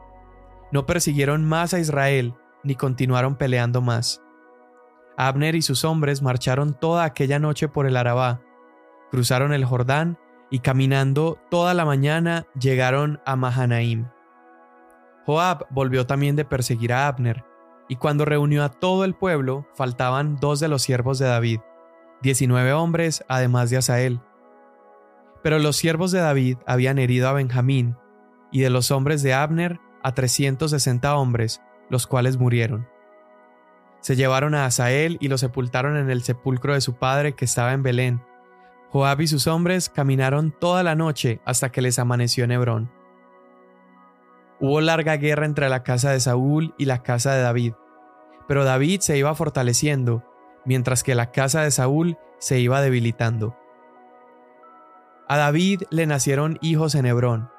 No 0.71 0.85
persiguieron 0.85 1.45
más 1.45 1.73
a 1.73 1.79
Israel, 1.79 2.33
ni 2.63 2.75
continuaron 2.75 3.35
peleando 3.35 3.81
más. 3.81 4.21
Abner 5.17 5.55
y 5.55 5.61
sus 5.61 5.83
hombres 5.83 6.21
marcharon 6.21 6.73
toda 6.73 7.03
aquella 7.03 7.39
noche 7.39 7.67
por 7.67 7.85
el 7.85 7.97
Arabá, 7.97 8.41
cruzaron 9.11 9.53
el 9.53 9.65
Jordán 9.65 10.17
y 10.49 10.59
caminando 10.59 11.37
toda 11.49 11.73
la 11.73 11.85
mañana 11.85 12.47
llegaron 12.59 13.19
a 13.25 13.35
Mahanaim. 13.35 14.09
Joab 15.25 15.65
volvió 15.69 16.07
también 16.07 16.35
de 16.35 16.45
perseguir 16.45 16.93
a 16.93 17.07
Abner, 17.07 17.45
y 17.87 17.97
cuando 17.97 18.25
reunió 18.25 18.63
a 18.63 18.69
todo 18.69 19.03
el 19.03 19.13
pueblo, 19.13 19.67
faltaban 19.75 20.37
dos 20.37 20.59
de 20.59 20.69
los 20.69 20.81
siervos 20.81 21.19
de 21.19 21.27
David, 21.27 21.59
diecinueve 22.21 22.73
hombres 22.73 23.23
además 23.27 23.69
de 23.69 23.77
Asael. 23.77 24.21
Pero 25.43 25.59
los 25.59 25.75
siervos 25.75 26.11
de 26.11 26.19
David 26.19 26.57
habían 26.65 26.99
herido 26.99 27.27
a 27.27 27.33
Benjamín, 27.33 27.97
y 28.51 28.61
de 28.61 28.69
los 28.69 28.91
hombres 28.91 29.23
de 29.23 29.33
Abner 29.33 29.79
a 30.03 30.13
trescientos 30.13 30.72
sesenta 30.72 31.15
hombres, 31.15 31.62
los 31.89 32.08
cuales 32.08 32.38
murieron. 32.38 32.88
Se 34.00 34.15
llevaron 34.15 34.55
a 34.55 34.65
Asael 34.65 35.17
y 35.20 35.27
lo 35.27 35.38
sepultaron 35.38 35.96
en 35.96 36.10
el 36.10 36.24
sepulcro 36.24 36.74
de 36.74 36.81
su 36.81 36.96
padre 36.96 37.34
que 37.34 37.46
estaba 37.46 37.74
en 37.74 37.84
Belén. 37.84 38.24
Joab 38.89 39.22
y 39.22 39.27
sus 39.27 39.48
hombres 39.48 39.89
caminaron 39.89 40.51
toda 40.51 40.84
la 40.84 40.96
noche 40.96 41.39
hasta 41.46 41.72
que 41.72 41.81
les 41.81 42.00
amaneció 42.00 42.43
en 42.43 42.51
Hebrón. 42.51 42.91
Hubo 44.60 44.81
larga 44.81 45.17
guerra 45.17 45.46
entre 45.46 45.70
la 45.70 45.84
casa 45.84 46.12
de 46.12 46.20
Saúl 46.20 46.74
y 46.77 46.86
la 46.86 47.03
casa 47.03 47.34
de 47.34 47.41
David, 47.41 47.74
pero 48.48 48.63
David 48.63 49.00
se 49.00 49.17
iba 49.17 49.34
fortaleciendo, 49.34 50.24
mientras 50.65 51.03
que 51.03 51.15
la 51.15 51.31
casa 51.31 51.62
de 51.62 51.72
Saúl 51.72 52.17
se 52.38 52.60
iba 52.60 52.81
debilitando. 52.81 53.55
A 55.27 55.38
David 55.38 55.84
le 55.89 56.05
nacieron 56.05 56.58
hijos 56.62 56.96
en 56.96 57.05
Hebrón. 57.05 57.50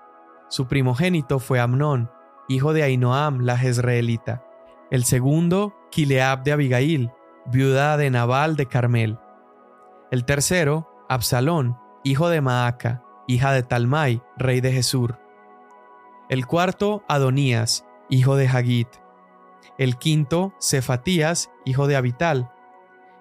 Su 0.48 0.68
primogénito 0.68 1.38
fue 1.38 1.60
Amnón, 1.60 2.10
hijo 2.48 2.72
de 2.72 2.82
Ainoam 2.82 3.40
la 3.40 3.56
Jezreelita. 3.56 4.44
El 4.90 5.04
segundo, 5.04 5.74
Kileab 5.90 6.42
de 6.42 6.52
Abigail, 6.52 7.10
viuda 7.46 7.96
de 7.96 8.10
Nabal 8.10 8.56
de 8.56 8.66
Carmel. 8.66 9.18
El 10.10 10.24
tercero, 10.24 10.88
Absalón, 11.08 11.78
hijo 12.04 12.28
de 12.28 12.40
Maaca, 12.40 13.02
hija 13.26 13.52
de 13.52 13.62
Talmai, 13.62 14.22
rey 14.36 14.60
de 14.60 14.72
Jesur. 14.72 15.18
El 16.28 16.46
cuarto, 16.46 17.04
Adonías, 17.08 17.86
hijo 18.08 18.36
de 18.36 18.48
Hagit. 18.48 18.88
El 19.78 19.96
quinto, 19.96 20.54
Cefatías, 20.60 21.50
hijo 21.64 21.86
de 21.86 21.96
Abital. 21.96 22.50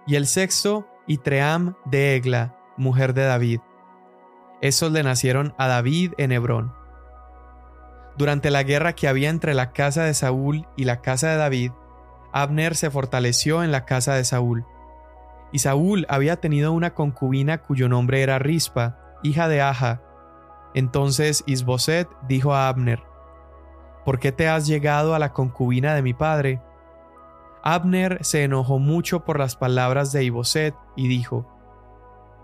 Y 0.05 0.15
el 0.15 0.27
sexto, 0.27 0.87
Itream 1.07 1.75
de 1.85 2.15
Egla, 2.15 2.55
mujer 2.77 3.13
de 3.13 3.23
David. 3.23 3.59
Esos 4.61 4.91
le 4.91 5.03
nacieron 5.03 5.53
a 5.57 5.67
David 5.67 6.13
en 6.17 6.31
Hebrón. 6.31 6.80
Durante 8.17 8.51
la 8.51 8.63
guerra 8.63 8.93
que 8.93 9.07
había 9.07 9.29
entre 9.29 9.53
la 9.53 9.71
casa 9.71 10.03
de 10.03 10.13
Saúl 10.13 10.67
y 10.75 10.83
la 10.83 11.01
casa 11.01 11.29
de 11.29 11.37
David, 11.37 11.71
Abner 12.33 12.75
se 12.75 12.89
fortaleció 12.89 13.63
en 13.63 13.71
la 13.71 13.85
casa 13.85 14.15
de 14.15 14.23
Saúl. 14.23 14.65
Y 15.51 15.59
Saúl 15.59 16.05
había 16.09 16.37
tenido 16.37 16.71
una 16.71 16.93
concubina 16.93 17.59
cuyo 17.59 17.89
nombre 17.89 18.21
era 18.21 18.39
Rispa, 18.39 18.97
hija 19.23 19.47
de 19.47 19.61
Aja. 19.61 20.01
Entonces 20.73 21.43
Isboset 21.45 22.07
dijo 22.27 22.53
a 22.53 22.67
Abner, 22.67 23.03
¿Por 24.05 24.19
qué 24.19 24.31
te 24.31 24.47
has 24.47 24.65
llegado 24.65 25.13
a 25.13 25.19
la 25.19 25.33
concubina 25.33 25.93
de 25.93 26.01
mi 26.01 26.13
padre? 26.13 26.61
Abner 27.63 28.19
se 28.21 28.43
enojó 28.43 28.79
mucho 28.79 29.23
por 29.23 29.37
las 29.37 29.55
palabras 29.55 30.11
de 30.11 30.23
Isboset 30.23 30.75
y 30.95 31.07
dijo, 31.07 31.47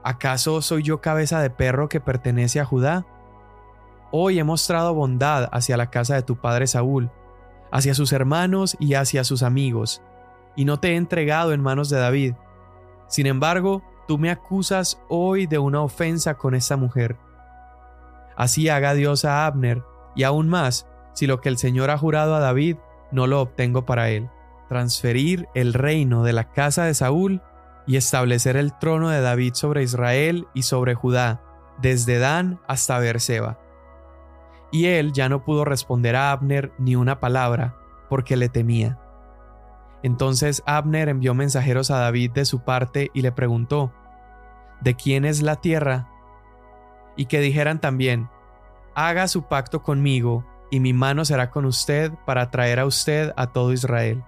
¿Acaso 0.04 0.62
soy 0.62 0.84
yo 0.84 1.02
cabeza 1.02 1.42
de 1.42 1.50
perro 1.50 1.90
que 1.90 2.00
pertenece 2.00 2.60
a 2.60 2.66
Judá? 2.66 3.06
Hoy 4.12 4.40
he 4.40 4.44
mostrado 4.46 4.94
bondad 4.94 5.50
hacia 5.52 5.76
la 5.76 5.90
casa 5.90 6.16
de 6.16 6.22
tu 6.22 6.38
padre 6.38 6.66
Saúl, 6.66 7.12
hacia 7.72 7.94
sus 7.94 8.14
hermanos 8.14 8.78
y 8.80 8.94
hacia 8.94 9.26
sus 9.26 9.44
amigos, 9.44 10.02
y 10.56 10.64
no 10.64 10.80
te 10.80 10.94
he 10.94 10.96
entregado 10.96 11.52
en 11.52 11.62
manos 11.62 11.90
de 11.90 12.00
David. 12.00 12.36
Sin 13.08 13.26
embargo, 13.26 13.84
tú 14.08 14.18
me 14.18 14.32
acusas 14.32 15.02
hoy 15.10 15.46
de 15.46 15.60
una 15.60 15.82
ofensa 15.82 16.36
con 16.36 16.56
esta 16.56 16.78
mujer. 16.78 17.18
Así 18.38 18.70
haga 18.70 18.94
Dios 18.94 19.26
a 19.26 19.46
Abner, 19.46 19.84
y 20.16 20.24
aún 20.24 20.48
más, 20.48 20.88
si 21.14 21.28
lo 21.28 21.42
que 21.42 21.50
el 21.50 21.58
Señor 21.58 21.90
ha 21.90 21.98
jurado 21.98 22.34
a 22.36 22.40
David 22.40 22.78
no 23.12 23.28
lo 23.28 23.42
obtengo 23.42 23.86
para 23.86 24.10
él, 24.10 24.30
transferir 24.70 25.50
el 25.54 25.74
reino 25.74 26.24
de 26.24 26.34
la 26.34 26.52
casa 26.52 26.86
de 26.86 26.94
Saúl 26.94 27.42
y 27.86 27.98
establecer 27.98 28.56
el 28.56 28.78
trono 28.78 29.10
de 29.10 29.22
David 29.22 29.54
sobre 29.54 29.84
Israel 29.84 30.48
y 30.54 30.64
sobre 30.64 30.94
Judá, 30.94 31.42
desde 31.82 32.20
Dan 32.20 32.60
hasta 32.68 33.00
Beerseba 33.00 33.58
y 34.72 34.86
él 34.88 35.14
ya 35.14 35.30
no 35.30 35.44
pudo 35.44 35.66
responder 35.66 36.16
a 36.16 36.32
Abner 36.32 36.72
ni 36.78 36.96
una 36.96 37.20
palabra, 37.20 37.76
porque 38.10 38.36
le 38.36 38.50
temía. 38.50 39.00
Entonces 40.04 40.64
Abner 40.66 41.10
envió 41.10 41.34
mensajeros 41.34 41.92
a 41.92 42.00
David 42.00 42.32
de 42.32 42.46
su 42.46 42.60
parte 42.60 43.10
y 43.14 43.22
le 43.22 43.32
preguntó, 43.32 43.92
¿De 44.82 44.96
quién 44.96 45.26
es 45.26 45.42
la 45.42 45.56
tierra? 45.56 46.08
Y 47.16 47.26
que 47.26 47.40
dijeran 47.40 47.82
también, 47.82 48.30
Haga 48.94 49.28
su 49.28 49.44
pacto 49.44 49.82
conmigo, 49.84 50.46
y 50.70 50.80
mi 50.80 50.94
mano 50.94 51.24
será 51.24 51.50
con 51.50 51.66
usted 51.66 52.12
para 52.26 52.52
traer 52.52 52.80
a 52.80 52.86
usted 52.86 53.34
a 53.38 53.48
todo 53.48 53.74
Israel. 53.74 54.24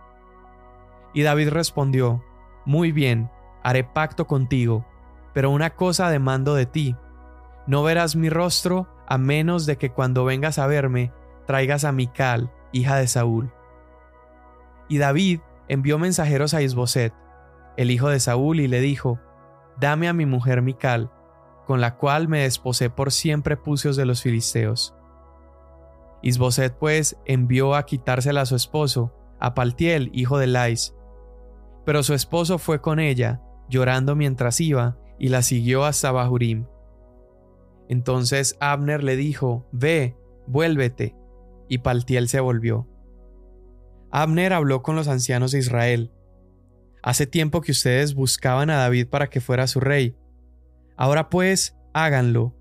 Y 1.14 1.24
David 1.24 1.50
respondió, 1.50 2.24
Muy 2.66 2.92
bien, 2.92 3.30
haré 3.64 3.84
pacto 3.84 4.26
contigo, 4.26 4.86
pero 5.34 5.52
una 5.52 5.72
cosa 5.72 6.10
demando 6.10 6.56
de 6.56 6.66
ti, 6.66 6.96
no 7.68 7.84
verás 7.84 8.16
mi 8.16 8.30
rostro 8.30 8.88
a 9.10 9.18
menos 9.18 9.66
de 9.66 9.78
que 9.78 9.92
cuando 9.92 10.24
vengas 10.24 10.60
a 10.60 10.68
verme 10.68 11.12
traigas 11.48 11.84
a 11.84 11.92
Mical, 11.92 12.54
hija 12.72 12.96
de 12.96 13.08
Saúl. 13.08 13.52
Y 14.88 15.00
David 15.00 15.42
envió 15.68 15.98
mensajeros 15.98 16.54
a 16.54 16.62
Isboset, 16.62 17.14
el 17.76 17.90
hijo 17.90 18.10
de 18.10 18.20
Saúl, 18.20 18.60
y 18.60 18.68
le 18.68 18.82
dijo, 18.82 19.20
Dame 19.80 20.08
a 20.08 20.14
mi 20.14 20.28
mujer 20.28 20.62
Mical, 20.62 21.12
con 21.66 21.82
la 21.82 21.96
cual 21.96 22.28
me 22.28 22.42
desposé 22.42 22.90
por 22.90 23.12
siempre 23.12 23.58
pucios 23.58 23.96
de 23.96 24.06
los 24.06 24.22
filisteos. 24.22 24.96
Isboset 26.22 26.78
pues 26.78 27.18
envió 27.26 27.76
a 27.76 27.86
quitársela 27.86 28.42
a 28.42 28.46
su 28.46 28.56
esposo, 28.56 29.14
a 29.40 29.56
Paltiel, 29.56 30.12
hijo 30.14 30.38
de 30.38 30.48
Lais. 30.48 30.96
Pero 31.86 32.04
su 32.04 32.14
esposo 32.14 32.60
fue 32.60 32.82
con 32.82 33.00
ella, 33.00 33.42
llorando 33.70 34.16
mientras 34.16 34.60
iba, 34.62 34.98
y 35.18 35.30
la 35.30 35.42
siguió 35.42 35.86
hasta 35.86 36.12
Bahurim. 36.12 36.66
Entonces 37.90 38.56
Abner 38.62 39.04
le 39.04 39.18
dijo, 39.18 39.68
Ve, 39.74 40.16
vuélvete. 40.48 41.16
Y 41.68 41.80
Paltiel 41.80 42.30
se 42.30 42.40
volvió. 42.40 42.88
Abner 44.12 44.54
habló 44.54 44.82
con 44.82 44.96
los 44.96 45.08
ancianos 45.08 45.52
de 45.52 45.60
Israel. 45.60 46.12
Hace 47.04 47.28
tiempo 47.28 47.62
que 47.62 47.72
ustedes 47.72 48.16
buscaban 48.16 48.70
a 48.70 48.78
David 48.78 49.08
para 49.08 49.30
que 49.30 49.42
fuera 49.42 49.68
su 49.68 49.80
rey. 49.80 50.16
Ahora 50.98 51.30
pues, 51.30 51.78
háganlo, 51.94 52.56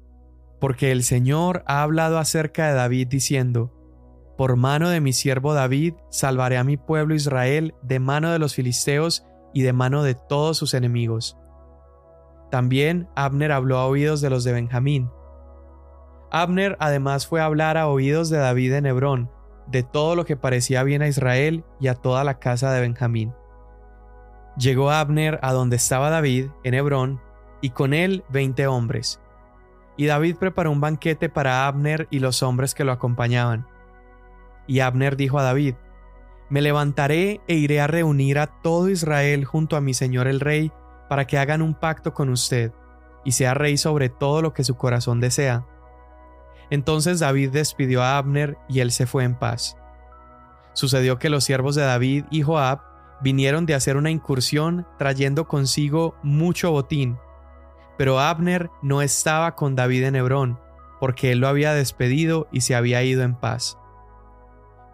porque 0.60 0.92
el 0.92 1.02
Señor 1.02 1.62
ha 1.66 1.82
hablado 1.82 2.18
acerca 2.18 2.68
de 2.68 2.74
David 2.74 3.08
diciendo, 3.08 3.72
Por 4.36 4.56
mano 4.56 4.90
de 4.90 5.00
mi 5.00 5.12
siervo 5.12 5.54
David 5.54 5.94
salvaré 6.10 6.56
a 6.56 6.64
mi 6.64 6.76
pueblo 6.76 7.14
Israel 7.14 7.74
de 7.82 7.98
mano 7.98 8.30
de 8.30 8.38
los 8.38 8.54
filisteos 8.54 9.26
y 9.52 9.62
de 9.62 9.72
mano 9.72 10.02
de 10.02 10.14
todos 10.14 10.56
sus 10.56 10.74
enemigos. 10.74 11.36
También 12.50 13.08
Abner 13.16 13.52
habló 13.52 13.78
a 13.78 13.86
oídos 13.86 14.20
de 14.20 14.30
los 14.30 14.44
de 14.44 14.52
Benjamín, 14.52 15.10
Abner 16.30 16.76
además 16.78 17.26
fue 17.26 17.40
a 17.40 17.46
hablar 17.46 17.78
a 17.78 17.88
oídos 17.88 18.28
de 18.28 18.36
David 18.36 18.74
en 18.74 18.86
Hebrón, 18.86 19.30
de 19.66 19.82
todo 19.82 20.14
lo 20.14 20.26
que 20.26 20.36
parecía 20.36 20.82
bien 20.82 21.00
a 21.00 21.08
Israel 21.08 21.64
y 21.80 21.88
a 21.88 21.94
toda 21.94 22.22
la 22.22 22.38
casa 22.38 22.70
de 22.72 22.80
Benjamín. 22.80 23.32
Llegó 24.58 24.90
Abner 24.90 25.38
a 25.42 25.52
donde 25.52 25.76
estaba 25.76 26.10
David, 26.10 26.48
en 26.64 26.74
Hebrón, 26.74 27.20
y 27.62 27.70
con 27.70 27.94
él 27.94 28.24
veinte 28.28 28.66
hombres. 28.66 29.20
Y 29.96 30.06
David 30.06 30.36
preparó 30.36 30.70
un 30.70 30.80
banquete 30.80 31.28
para 31.28 31.66
Abner 31.66 32.06
y 32.10 32.18
los 32.18 32.42
hombres 32.42 32.74
que 32.74 32.84
lo 32.84 32.92
acompañaban. 32.92 33.66
Y 34.66 34.80
Abner 34.80 35.16
dijo 35.16 35.38
a 35.38 35.42
David, 35.42 35.76
Me 36.50 36.60
levantaré 36.60 37.40
e 37.48 37.54
iré 37.54 37.80
a 37.80 37.86
reunir 37.86 38.38
a 38.38 38.46
todo 38.46 38.90
Israel 38.90 39.44
junto 39.44 39.76
a 39.76 39.80
mi 39.80 39.94
señor 39.94 40.28
el 40.28 40.40
rey, 40.40 40.72
para 41.08 41.26
que 41.26 41.38
hagan 41.38 41.62
un 41.62 41.74
pacto 41.74 42.12
con 42.12 42.28
usted, 42.28 42.72
y 43.24 43.32
sea 43.32 43.54
rey 43.54 43.78
sobre 43.78 44.10
todo 44.10 44.42
lo 44.42 44.52
que 44.52 44.62
su 44.62 44.76
corazón 44.76 45.20
desea 45.20 45.64
entonces 46.70 47.20
David 47.20 47.50
despidió 47.50 48.02
a 48.02 48.18
Abner 48.18 48.58
y 48.68 48.80
él 48.80 48.92
se 48.92 49.06
fue 49.06 49.24
en 49.24 49.34
paz. 49.34 49.76
Sucedió 50.72 51.18
que 51.18 51.30
los 51.30 51.44
siervos 51.44 51.74
de 51.74 51.82
David 51.82 52.24
y 52.30 52.42
Joab 52.42 52.80
vinieron 53.20 53.66
de 53.66 53.74
hacer 53.74 53.96
una 53.96 54.10
incursión 54.10 54.86
trayendo 54.98 55.48
consigo 55.48 56.14
mucho 56.22 56.70
botín. 56.70 57.18
Pero 57.96 58.20
Abner 58.20 58.70
no 58.82 59.02
estaba 59.02 59.56
con 59.56 59.74
David 59.74 60.04
en 60.04 60.16
Hebrón, 60.16 60.60
porque 61.00 61.32
él 61.32 61.40
lo 61.40 61.48
había 61.48 61.72
despedido 61.72 62.48
y 62.52 62.60
se 62.60 62.74
había 62.74 63.02
ido 63.02 63.22
en 63.22 63.34
paz. 63.34 63.76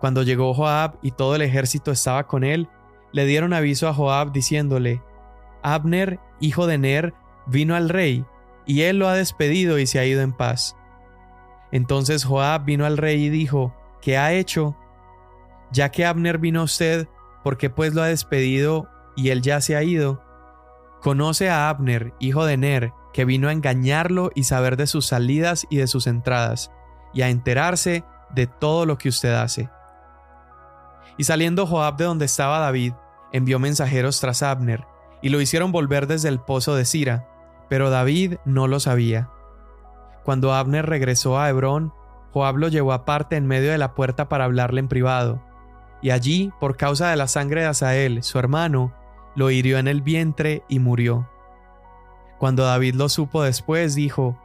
Cuando 0.00 0.22
llegó 0.22 0.54
Joab 0.54 0.98
y 1.02 1.10
todo 1.10 1.36
el 1.36 1.42
ejército 1.42 1.90
estaba 1.90 2.26
con 2.26 2.44
él, 2.44 2.68
le 3.12 3.26
dieron 3.26 3.52
aviso 3.52 3.88
a 3.88 3.94
Joab 3.94 4.32
diciéndole, 4.32 5.02
Abner, 5.62 6.18
hijo 6.40 6.66
de 6.66 6.78
Ner, 6.78 7.14
vino 7.46 7.74
al 7.74 7.88
rey, 7.88 8.24
y 8.66 8.82
él 8.82 8.98
lo 8.98 9.08
ha 9.08 9.14
despedido 9.14 9.78
y 9.78 9.86
se 9.86 9.98
ha 9.98 10.04
ido 10.04 10.22
en 10.22 10.32
paz. 10.32 10.76
Entonces 11.72 12.24
Joab 12.24 12.64
vino 12.64 12.86
al 12.86 12.96
rey 12.96 13.24
y 13.24 13.30
dijo, 13.30 13.74
¿qué 14.00 14.18
ha 14.18 14.32
hecho? 14.32 14.76
Ya 15.72 15.90
que 15.90 16.06
Abner 16.06 16.38
vino 16.38 16.60
a 16.60 16.64
usted, 16.64 17.08
¿por 17.42 17.56
qué 17.56 17.70
pues 17.70 17.94
lo 17.94 18.02
ha 18.02 18.06
despedido 18.06 18.88
y 19.16 19.30
él 19.30 19.42
ya 19.42 19.60
se 19.60 19.76
ha 19.76 19.82
ido? 19.82 20.22
Conoce 21.00 21.50
a 21.50 21.68
Abner, 21.68 22.14
hijo 22.20 22.46
de 22.46 22.56
Ner, 22.56 22.92
que 23.12 23.24
vino 23.24 23.48
a 23.48 23.52
engañarlo 23.52 24.30
y 24.34 24.44
saber 24.44 24.76
de 24.76 24.86
sus 24.86 25.06
salidas 25.06 25.66
y 25.70 25.76
de 25.76 25.86
sus 25.86 26.06
entradas, 26.06 26.70
y 27.12 27.22
a 27.22 27.28
enterarse 27.28 28.04
de 28.34 28.46
todo 28.46 28.86
lo 28.86 28.98
que 28.98 29.08
usted 29.08 29.34
hace. 29.34 29.68
Y 31.16 31.24
saliendo 31.24 31.66
Joab 31.66 31.96
de 31.96 32.04
donde 32.04 32.24
estaba 32.24 32.58
David, 32.58 32.94
envió 33.32 33.58
mensajeros 33.58 34.20
tras 34.20 34.42
Abner, 34.42 34.84
y 35.22 35.28
lo 35.28 35.40
hicieron 35.40 35.72
volver 35.72 36.06
desde 36.06 36.28
el 36.28 36.40
pozo 36.40 36.74
de 36.74 36.84
Sira, 36.84 37.28
pero 37.68 37.90
David 37.90 38.36
no 38.44 38.66
lo 38.66 38.80
sabía. 38.80 39.30
Cuando 40.24 40.54
Abner 40.54 40.86
regresó 40.86 41.38
a 41.38 41.48
Hebrón, 41.50 41.92
Joab 42.32 42.56
lo 42.56 42.68
llevó 42.68 42.92
aparte 42.92 43.36
en 43.36 43.46
medio 43.46 43.70
de 43.70 43.78
la 43.78 43.94
puerta 43.94 44.28
para 44.28 44.44
hablarle 44.44 44.80
en 44.80 44.88
privado, 44.88 45.40
y 46.02 46.10
allí, 46.10 46.52
por 46.58 46.76
causa 46.76 47.10
de 47.10 47.16
la 47.16 47.28
sangre 47.28 47.60
de 47.60 47.68
Asael, 47.68 48.22
su 48.22 48.38
hermano, 48.38 48.92
lo 49.36 49.50
hirió 49.50 49.78
en 49.78 49.86
el 49.86 50.02
vientre 50.02 50.64
y 50.68 50.78
murió. 50.78 51.28
Cuando 52.38 52.64
David 52.64 52.94
lo 52.94 53.08
supo 53.08 53.42
después, 53.42 53.94
dijo, 53.94 54.38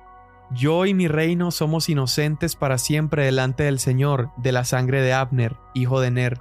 Yo 0.51 0.86
y 0.86 0.93
mi 0.93 1.07
reino 1.07 1.51
somos 1.51 1.89
inocentes 1.89 2.55
para 2.55 2.77
siempre 2.77 3.25
delante 3.25 3.63
del 3.63 3.79
Señor 3.79 4.29
de 4.38 4.51
la 4.51 4.65
sangre 4.65 5.01
de 5.01 5.13
Abner, 5.13 5.57
hijo 5.74 6.00
de 6.00 6.12
Ner. 6.12 6.39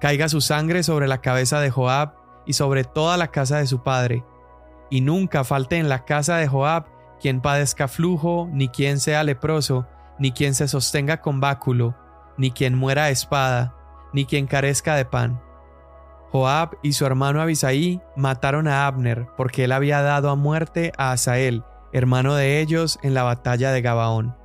caiga 0.00 0.28
su 0.28 0.40
sangre 0.40 0.82
sobre 0.82 1.08
la 1.08 1.18
cabeza 1.22 1.60
de 1.60 1.70
Joab 1.70 2.14
y 2.46 2.52
sobre 2.52 2.84
toda 2.84 3.16
la 3.16 3.28
casa 3.28 3.58
de 3.58 3.66
su 3.66 3.82
padre, 3.82 4.24
y 4.90 5.00
nunca 5.00 5.44
falte 5.44 5.78
en 5.78 5.88
la 5.88 6.04
casa 6.04 6.36
de 6.36 6.46
Joab 6.46 6.93
quien 7.24 7.40
padezca 7.40 7.88
flujo, 7.88 8.50
ni 8.52 8.68
quien 8.68 9.00
sea 9.00 9.24
leproso, 9.24 9.86
ni 10.18 10.32
quien 10.32 10.54
se 10.54 10.68
sostenga 10.68 11.22
con 11.22 11.40
báculo, 11.40 11.96
ni 12.36 12.50
quien 12.50 12.74
muera 12.74 13.04
a 13.04 13.08
espada, 13.08 13.74
ni 14.12 14.26
quien 14.26 14.46
carezca 14.46 14.94
de 14.94 15.06
pan. 15.06 15.40
Joab 16.32 16.76
y 16.82 16.92
su 16.92 17.06
hermano 17.06 17.40
Abisaí 17.40 18.02
mataron 18.14 18.68
a 18.68 18.86
Abner 18.86 19.26
porque 19.38 19.64
él 19.64 19.72
había 19.72 20.02
dado 20.02 20.28
a 20.28 20.36
muerte 20.36 20.92
a 20.98 21.12
Asael, 21.12 21.64
hermano 21.94 22.34
de 22.34 22.60
ellos, 22.60 22.98
en 23.02 23.14
la 23.14 23.22
batalla 23.22 23.72
de 23.72 23.80
Gabaón. 23.80 24.36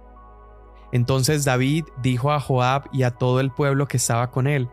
Entonces 0.93 1.43
David 1.43 1.83
dijo 2.01 2.31
a 2.31 2.39
Joab 2.39 2.85
y 2.93 3.03
a 3.03 3.11
todo 3.11 3.41
el 3.41 3.51
pueblo 3.51 3.89
que 3.89 3.97
estaba 3.97 4.31
con 4.31 4.47
él, 4.47 4.69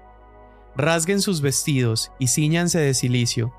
Rasguen 0.77 1.21
sus 1.21 1.41
vestidos 1.41 2.13
y 2.21 2.29
ciñanse 2.29 2.79
de 2.79 2.95
cilicio, 2.95 3.53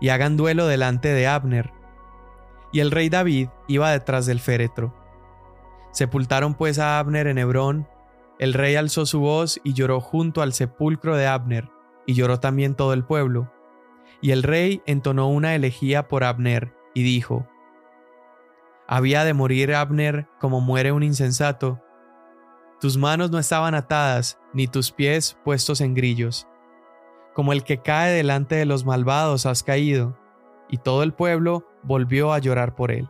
y 0.00 0.08
hagan 0.08 0.36
duelo 0.36 0.66
delante 0.66 1.10
de 1.10 1.28
Abner. 1.28 1.70
Y 2.74 2.80
el 2.80 2.90
rey 2.90 3.08
David 3.08 3.50
iba 3.68 3.92
detrás 3.92 4.26
del 4.26 4.40
féretro. 4.40 4.92
Sepultaron 5.92 6.54
pues 6.54 6.80
a 6.80 6.98
Abner 6.98 7.28
en 7.28 7.38
Hebrón, 7.38 7.86
el 8.40 8.52
rey 8.52 8.74
alzó 8.74 9.06
su 9.06 9.20
voz 9.20 9.60
y 9.62 9.74
lloró 9.74 10.00
junto 10.00 10.42
al 10.42 10.52
sepulcro 10.52 11.14
de 11.14 11.28
Abner, 11.28 11.70
y 12.04 12.14
lloró 12.14 12.40
también 12.40 12.74
todo 12.74 12.92
el 12.92 13.04
pueblo. 13.04 13.48
Y 14.20 14.32
el 14.32 14.42
rey 14.42 14.82
entonó 14.86 15.28
una 15.28 15.54
elegía 15.54 16.08
por 16.08 16.24
Abner, 16.24 16.74
y 16.94 17.04
dijo, 17.04 17.46
Había 18.88 19.22
de 19.22 19.34
morir 19.34 19.72
Abner 19.72 20.26
como 20.40 20.60
muere 20.60 20.90
un 20.90 21.04
insensato. 21.04 21.80
Tus 22.80 22.96
manos 22.96 23.30
no 23.30 23.38
estaban 23.38 23.76
atadas, 23.76 24.40
ni 24.52 24.66
tus 24.66 24.90
pies 24.90 25.38
puestos 25.44 25.80
en 25.80 25.94
grillos. 25.94 26.48
Como 27.34 27.52
el 27.52 27.62
que 27.62 27.78
cae 27.78 28.12
delante 28.12 28.56
de 28.56 28.66
los 28.66 28.84
malvados 28.84 29.46
has 29.46 29.62
caído, 29.62 30.18
y 30.74 30.78
todo 30.78 31.04
el 31.04 31.12
pueblo 31.12 31.64
volvió 31.84 32.32
a 32.32 32.40
llorar 32.40 32.74
por 32.74 32.90
él. 32.90 33.08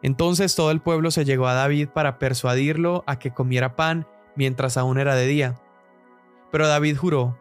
Entonces 0.00 0.56
todo 0.56 0.70
el 0.70 0.80
pueblo 0.80 1.10
se 1.10 1.26
llegó 1.26 1.46
a 1.48 1.52
David 1.52 1.90
para 1.90 2.18
persuadirlo 2.18 3.04
a 3.06 3.18
que 3.18 3.34
comiera 3.34 3.76
pan 3.76 4.06
mientras 4.36 4.78
aún 4.78 4.96
era 4.96 5.14
de 5.14 5.26
día. 5.26 5.60
Pero 6.50 6.66
David 6.66 6.96
juró, 6.96 7.38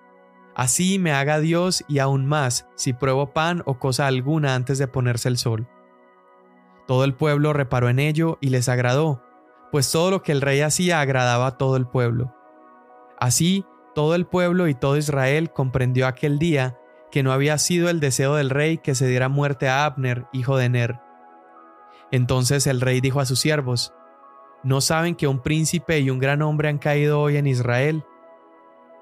Así 0.53 0.99
me 0.99 1.13
haga 1.13 1.39
Dios 1.39 1.85
y 1.87 1.99
aún 1.99 2.25
más 2.25 2.67
si 2.75 2.91
pruebo 2.91 3.31
pan 3.31 3.63
o 3.65 3.79
cosa 3.79 4.05
alguna 4.05 4.53
antes 4.53 4.77
de 4.79 4.89
ponerse 4.89 5.29
el 5.29 5.37
sol. 5.37 5.69
Todo 6.85 7.05
el 7.05 7.13
pueblo 7.13 7.53
reparó 7.53 7.87
en 7.87 7.99
ello 7.99 8.37
y 8.41 8.49
les 8.49 8.67
agradó, 8.67 9.23
pues 9.71 9.89
todo 9.89 10.11
lo 10.11 10.23
que 10.23 10.33
el 10.33 10.41
rey 10.41 10.59
hacía 10.59 10.99
agradaba 10.99 11.47
a 11.47 11.57
todo 11.57 11.77
el 11.77 11.87
pueblo. 11.87 12.35
Así, 13.17 13.65
todo 13.95 14.13
el 14.13 14.25
pueblo 14.25 14.67
y 14.67 14.75
todo 14.75 14.97
Israel 14.97 15.53
comprendió 15.53 16.05
aquel 16.05 16.37
día 16.37 16.77
que 17.11 17.23
no 17.23 17.31
había 17.31 17.57
sido 17.57 17.89
el 17.89 17.99
deseo 17.99 18.35
del 18.35 18.49
rey 18.49 18.77
que 18.77 18.95
se 18.95 19.07
diera 19.07 19.29
muerte 19.29 19.67
a 19.67 19.85
Abner, 19.85 20.25
hijo 20.31 20.57
de 20.57 20.69
Ner. 20.69 20.99
Entonces 22.11 22.67
el 22.67 22.81
rey 22.81 23.01
dijo 23.01 23.19
a 23.19 23.25
sus 23.25 23.39
siervos, 23.39 23.93
¿No 24.63 24.81
saben 24.81 25.15
que 25.15 25.27
un 25.27 25.41
príncipe 25.41 25.99
y 25.99 26.09
un 26.09 26.19
gran 26.19 26.41
hombre 26.41 26.67
han 26.67 26.79
caído 26.79 27.21
hoy 27.21 27.37
en 27.37 27.47
Israel? 27.47 28.03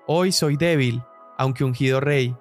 Hoy 0.06 0.32
soy 0.32 0.56
débil, 0.56 1.04
aunque 1.38 1.64
ungido 1.64 2.00
rey, 2.00 2.36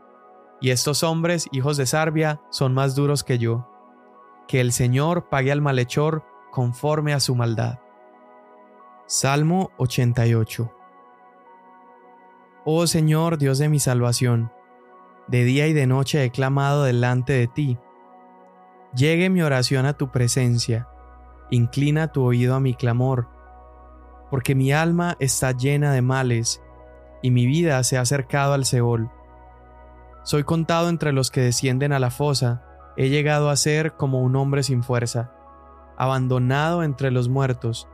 y 0.60 0.70
estos 0.70 1.02
hombres, 1.02 1.48
hijos 1.52 1.76
de 1.76 1.86
Sarbia, 1.86 2.40
son 2.50 2.74
más 2.74 2.94
duros 2.94 3.24
que 3.24 3.38
yo. 3.38 3.68
Que 4.48 4.60
el 4.60 4.72
Señor 4.72 5.28
pague 5.28 5.52
al 5.52 5.60
malhechor 5.60 6.24
conforme 6.50 7.12
a 7.12 7.20
su 7.20 7.34
maldad. 7.34 7.78
Salmo 9.06 9.70
88 9.78 10.72
Oh 12.64 12.86
Señor, 12.86 13.38
Dios 13.38 13.58
de 13.58 13.68
mi 13.68 13.78
salvación, 13.78 14.50
de 15.28 15.44
día 15.44 15.66
y 15.66 15.72
de 15.72 15.86
noche 15.86 16.24
he 16.24 16.30
clamado 16.30 16.84
delante 16.84 17.32
de 17.32 17.46
ti. 17.46 17.78
Llegue 18.94 19.28
mi 19.28 19.42
oración 19.42 19.86
a 19.86 19.94
tu 19.94 20.10
presencia, 20.10 20.88
inclina 21.50 22.12
tu 22.12 22.24
oído 22.24 22.54
a 22.54 22.60
mi 22.60 22.74
clamor, 22.74 23.28
porque 24.30 24.54
mi 24.54 24.72
alma 24.72 25.16
está 25.20 25.52
llena 25.52 25.92
de 25.92 26.02
males 26.02 26.62
y 27.22 27.30
mi 27.30 27.46
vida 27.46 27.82
se 27.84 27.98
ha 27.98 28.02
acercado 28.02 28.52
al 28.52 28.64
Seol. 28.64 29.10
Soy 30.22 30.44
contado 30.44 30.88
entre 30.88 31.12
los 31.12 31.30
que 31.30 31.40
descienden 31.40 31.92
a 31.92 31.98
la 31.98 32.10
fosa, 32.10 32.62
he 32.96 33.08
llegado 33.08 33.50
a 33.50 33.56
ser 33.56 33.92
como 33.92 34.22
un 34.22 34.36
hombre 34.36 34.62
sin 34.62 34.82
fuerza, 34.82 35.32
abandonado 35.96 36.82
entre 36.82 37.10
los 37.10 37.28
muertos, 37.28 37.88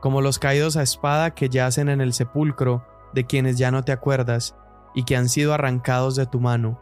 como 0.00 0.20
los 0.20 0.38
caídos 0.38 0.76
a 0.76 0.82
espada 0.82 1.34
que 1.34 1.48
yacen 1.48 1.88
en 1.88 2.00
el 2.00 2.12
sepulcro, 2.12 2.86
de 3.12 3.24
quienes 3.24 3.58
ya 3.58 3.70
no 3.70 3.84
te 3.84 3.92
acuerdas, 3.92 4.56
y 4.94 5.04
que 5.04 5.16
han 5.16 5.28
sido 5.28 5.54
arrancados 5.54 6.16
de 6.16 6.26
tu 6.26 6.40
mano. 6.40 6.80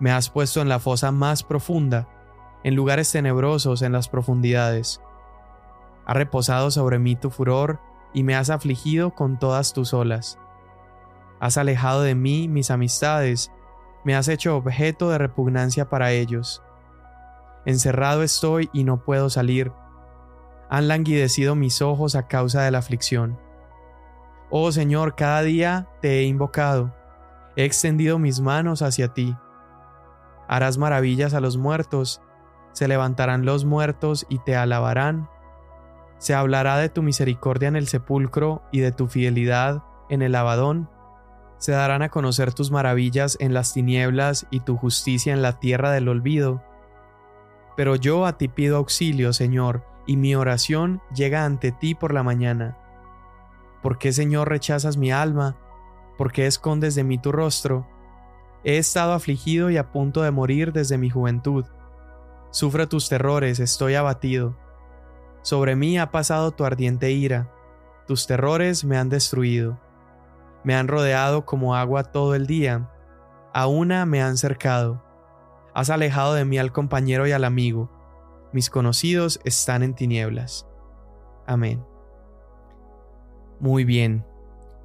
Me 0.00 0.10
has 0.10 0.30
puesto 0.30 0.60
en 0.60 0.68
la 0.68 0.78
fosa 0.78 1.12
más 1.12 1.42
profunda, 1.42 2.08
en 2.64 2.74
lugares 2.74 3.12
tenebrosos 3.12 3.82
en 3.82 3.92
las 3.92 4.08
profundidades. 4.08 5.00
Ha 6.06 6.14
reposado 6.14 6.70
sobre 6.70 6.98
mí 6.98 7.16
tu 7.16 7.30
furor, 7.30 7.80
y 8.14 8.22
me 8.22 8.36
has 8.36 8.48
afligido 8.48 9.10
con 9.10 9.38
todas 9.38 9.72
tus 9.72 9.92
olas. 9.92 10.38
Has 11.40 11.58
alejado 11.58 12.02
de 12.02 12.14
mí 12.14 12.48
mis 12.48 12.70
amistades, 12.70 13.50
me 14.04 14.14
has 14.14 14.28
hecho 14.28 14.56
objeto 14.56 15.10
de 15.10 15.18
repugnancia 15.18 15.88
para 15.88 16.12
ellos. 16.12 16.62
Encerrado 17.66 18.22
estoy 18.22 18.70
y 18.72 18.84
no 18.84 19.02
puedo 19.02 19.30
salir. 19.30 19.72
Han 20.70 20.88
languidecido 20.88 21.54
mis 21.54 21.82
ojos 21.82 22.14
a 22.14 22.28
causa 22.28 22.62
de 22.62 22.70
la 22.70 22.78
aflicción. 22.78 23.38
Oh 24.56 24.70
Señor, 24.70 25.16
cada 25.16 25.42
día 25.42 25.88
te 26.00 26.20
he 26.20 26.22
invocado, 26.26 26.94
he 27.56 27.64
extendido 27.64 28.20
mis 28.20 28.40
manos 28.40 28.82
hacia 28.82 29.08
ti. 29.08 29.36
Harás 30.46 30.78
maravillas 30.78 31.34
a 31.34 31.40
los 31.40 31.56
muertos, 31.56 32.22
se 32.70 32.86
levantarán 32.86 33.44
los 33.44 33.64
muertos 33.64 34.26
y 34.28 34.38
te 34.38 34.54
alabarán. 34.54 35.28
Se 36.18 36.34
hablará 36.34 36.78
de 36.78 36.88
tu 36.88 37.02
misericordia 37.02 37.66
en 37.66 37.74
el 37.74 37.88
sepulcro 37.88 38.62
y 38.70 38.78
de 38.78 38.92
tu 38.92 39.08
fidelidad 39.08 39.82
en 40.08 40.22
el 40.22 40.36
abadón 40.36 40.88
se 41.58 41.72
darán 41.72 42.02
a 42.02 42.10
conocer 42.10 42.54
tus 42.54 42.70
maravillas 42.70 43.36
en 43.40 43.54
las 43.54 43.74
tinieblas 43.74 44.46
y 44.52 44.60
tu 44.60 44.76
justicia 44.76 45.32
en 45.32 45.42
la 45.42 45.58
tierra 45.58 45.90
del 45.90 46.08
olvido. 46.08 46.62
Pero 47.76 47.96
yo 47.96 48.24
a 48.24 48.38
ti 48.38 48.46
pido 48.46 48.76
auxilio, 48.76 49.32
Señor, 49.32 49.84
y 50.06 50.16
mi 50.16 50.36
oración 50.36 51.02
llega 51.12 51.44
ante 51.44 51.72
ti 51.72 51.96
por 51.96 52.14
la 52.14 52.22
mañana. 52.22 52.78
¿Por 53.84 53.98
qué, 53.98 54.14
Señor, 54.14 54.48
rechazas 54.48 54.96
mi 54.96 55.12
alma? 55.12 55.58
¿Por 56.16 56.32
qué 56.32 56.46
escondes 56.46 56.94
de 56.94 57.04
mí 57.04 57.18
tu 57.18 57.32
rostro? 57.32 57.86
He 58.64 58.78
estado 58.78 59.12
afligido 59.12 59.68
y 59.68 59.76
a 59.76 59.92
punto 59.92 60.22
de 60.22 60.30
morir 60.30 60.72
desde 60.72 60.96
mi 60.96 61.10
juventud. 61.10 61.66
Sufro 62.50 62.88
tus 62.88 63.10
terrores, 63.10 63.60
estoy 63.60 63.94
abatido. 63.94 64.56
Sobre 65.42 65.76
mí 65.76 65.98
ha 65.98 66.10
pasado 66.10 66.52
tu 66.52 66.64
ardiente 66.64 67.10
ira, 67.10 67.52
tus 68.06 68.26
terrores 68.26 68.86
me 68.86 68.96
han 68.96 69.10
destruido. 69.10 69.78
Me 70.62 70.74
han 70.74 70.88
rodeado 70.88 71.44
como 71.44 71.76
agua 71.76 72.04
todo 72.04 72.34
el 72.34 72.46
día. 72.46 72.90
A 73.52 73.66
una 73.66 74.06
me 74.06 74.22
han 74.22 74.38
cercado. 74.38 75.04
Has 75.74 75.90
alejado 75.90 76.32
de 76.32 76.46
mí 76.46 76.56
al 76.56 76.72
compañero 76.72 77.26
y 77.26 77.32
al 77.32 77.44
amigo. 77.44 77.90
Mis 78.50 78.70
conocidos 78.70 79.40
están 79.44 79.82
en 79.82 79.94
tinieblas. 79.94 80.66
Amén. 81.46 81.84
Muy 83.60 83.84
bien. 83.84 84.24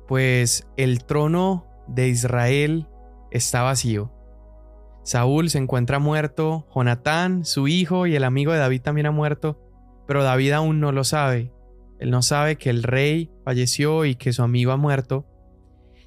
Pues 0.08 0.68
el 0.78 1.04
trono 1.06 1.68
de 1.88 2.08
Israel 2.08 2.88
está 3.32 3.62
vacío. 3.62 4.12
Saúl 5.04 5.50
se 5.50 5.58
encuentra 5.58 6.00
muerto, 6.00 6.68
Jonatán, 6.74 7.46
su 7.46 7.68
hijo 7.68 8.06
y 8.06 8.16
el 8.16 8.24
amigo 8.24 8.52
de 8.52 8.60
David 8.60 8.82
también 8.82 9.08
ha 9.08 9.12
muerto, 9.12 9.60
pero 10.08 10.24
David 10.24 10.52
aún 10.52 10.80
no 10.80 10.92
lo 10.92 11.04
sabe. 11.04 11.52
Él 12.00 12.12
no 12.12 12.22
sabe 12.22 12.58
que 12.58 12.70
el 12.70 12.84
rey 12.84 13.32
falleció 13.44 14.06
y 14.06 14.16
que 14.16 14.34
su 14.34 14.44
amigo 14.44 14.72
ha 14.72 14.78
muerto, 14.78 15.26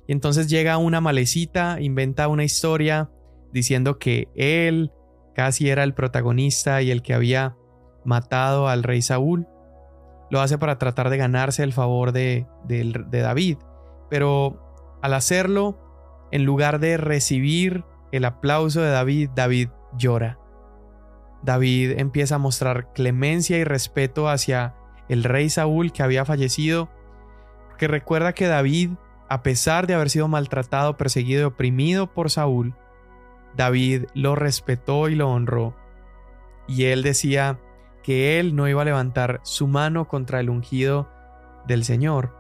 y 0.06 0.12
entonces 0.12 0.48
llega 0.48 0.78
una 0.78 1.00
malecita, 1.00 1.80
inventa 1.80 2.28
una 2.28 2.44
historia 2.44 3.10
diciendo 3.52 3.98
que 3.98 4.28
él 4.34 4.90
casi 5.34 5.68
era 5.68 5.84
el 5.84 5.94
protagonista 5.94 6.82
y 6.82 6.90
el 6.90 7.02
que 7.02 7.14
había 7.14 7.56
matado 8.04 8.68
al 8.68 8.82
rey 8.82 9.02
Saúl. 9.02 9.46
Lo 10.32 10.40
hace 10.40 10.56
para 10.58 10.78
tratar 10.78 11.10
de 11.10 11.18
ganarse 11.18 11.62
el 11.62 11.72
favor 11.72 12.10
de, 12.10 12.46
de 12.64 13.20
David. 13.20 13.58
Pero 14.10 14.98
al 15.02 15.14
hacerlo, 15.14 15.78
en 16.32 16.44
lugar 16.44 16.80
de 16.80 16.96
recibir 16.96 17.84
el 18.10 18.24
aplauso 18.24 18.80
de 18.80 18.90
David, 18.90 19.28
David 19.36 19.68
llora. 19.96 20.38
David 21.42 21.98
empieza 21.98 22.36
a 22.36 22.38
mostrar 22.38 22.92
clemencia 22.94 23.58
y 23.58 23.64
respeto 23.64 24.28
hacia 24.28 24.74
el 25.08 25.22
rey 25.22 25.50
Saúl 25.50 25.92
que 25.92 26.02
había 26.02 26.24
fallecido, 26.24 26.88
que 27.76 27.86
recuerda 27.86 28.32
que 28.32 28.46
David 28.46 28.92
a 29.32 29.42
pesar 29.42 29.86
de 29.86 29.94
haber 29.94 30.10
sido 30.10 30.28
maltratado, 30.28 30.98
perseguido 30.98 31.40
y 31.40 31.44
oprimido 31.44 32.12
por 32.12 32.30
Saúl, 32.30 32.74
David 33.56 34.04
lo 34.12 34.34
respetó 34.34 35.08
y 35.08 35.14
lo 35.14 35.30
honró. 35.30 35.74
Y 36.68 36.84
él 36.84 37.02
decía 37.02 37.58
que 38.02 38.38
él 38.38 38.54
no 38.56 38.68
iba 38.68 38.82
a 38.82 38.86
levantar 38.86 39.40
su 39.42 39.66
mano 39.66 40.08
contra 40.08 40.40
el 40.40 40.50
ungido 40.50 41.08
del 41.66 41.84
Señor. 41.84 42.36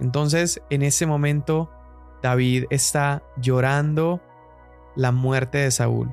Entonces, 0.00 0.60
en 0.70 0.82
ese 0.82 1.06
momento, 1.06 1.70
David 2.22 2.64
está 2.70 3.22
llorando 3.36 4.20
la 4.96 5.12
muerte 5.12 5.58
de 5.58 5.70
Saúl. 5.70 6.12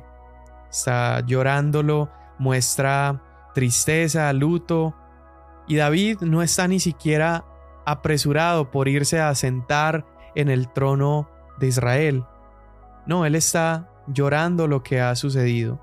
Está 0.69 1.21
llorándolo, 1.21 2.09
muestra 2.37 3.21
tristeza, 3.53 4.31
luto, 4.33 4.95
y 5.67 5.75
David 5.75 6.19
no 6.21 6.41
está 6.41 6.67
ni 6.67 6.79
siquiera 6.79 7.45
apresurado 7.85 8.71
por 8.71 8.87
irse 8.87 9.19
a 9.19 9.33
sentar 9.35 10.05
en 10.35 10.49
el 10.49 10.71
trono 10.71 11.29
de 11.59 11.67
Israel. 11.67 12.25
No, 13.05 13.25
él 13.25 13.35
está 13.35 13.89
llorando 14.07 14.67
lo 14.67 14.83
que 14.83 15.01
ha 15.01 15.15
sucedido. 15.15 15.79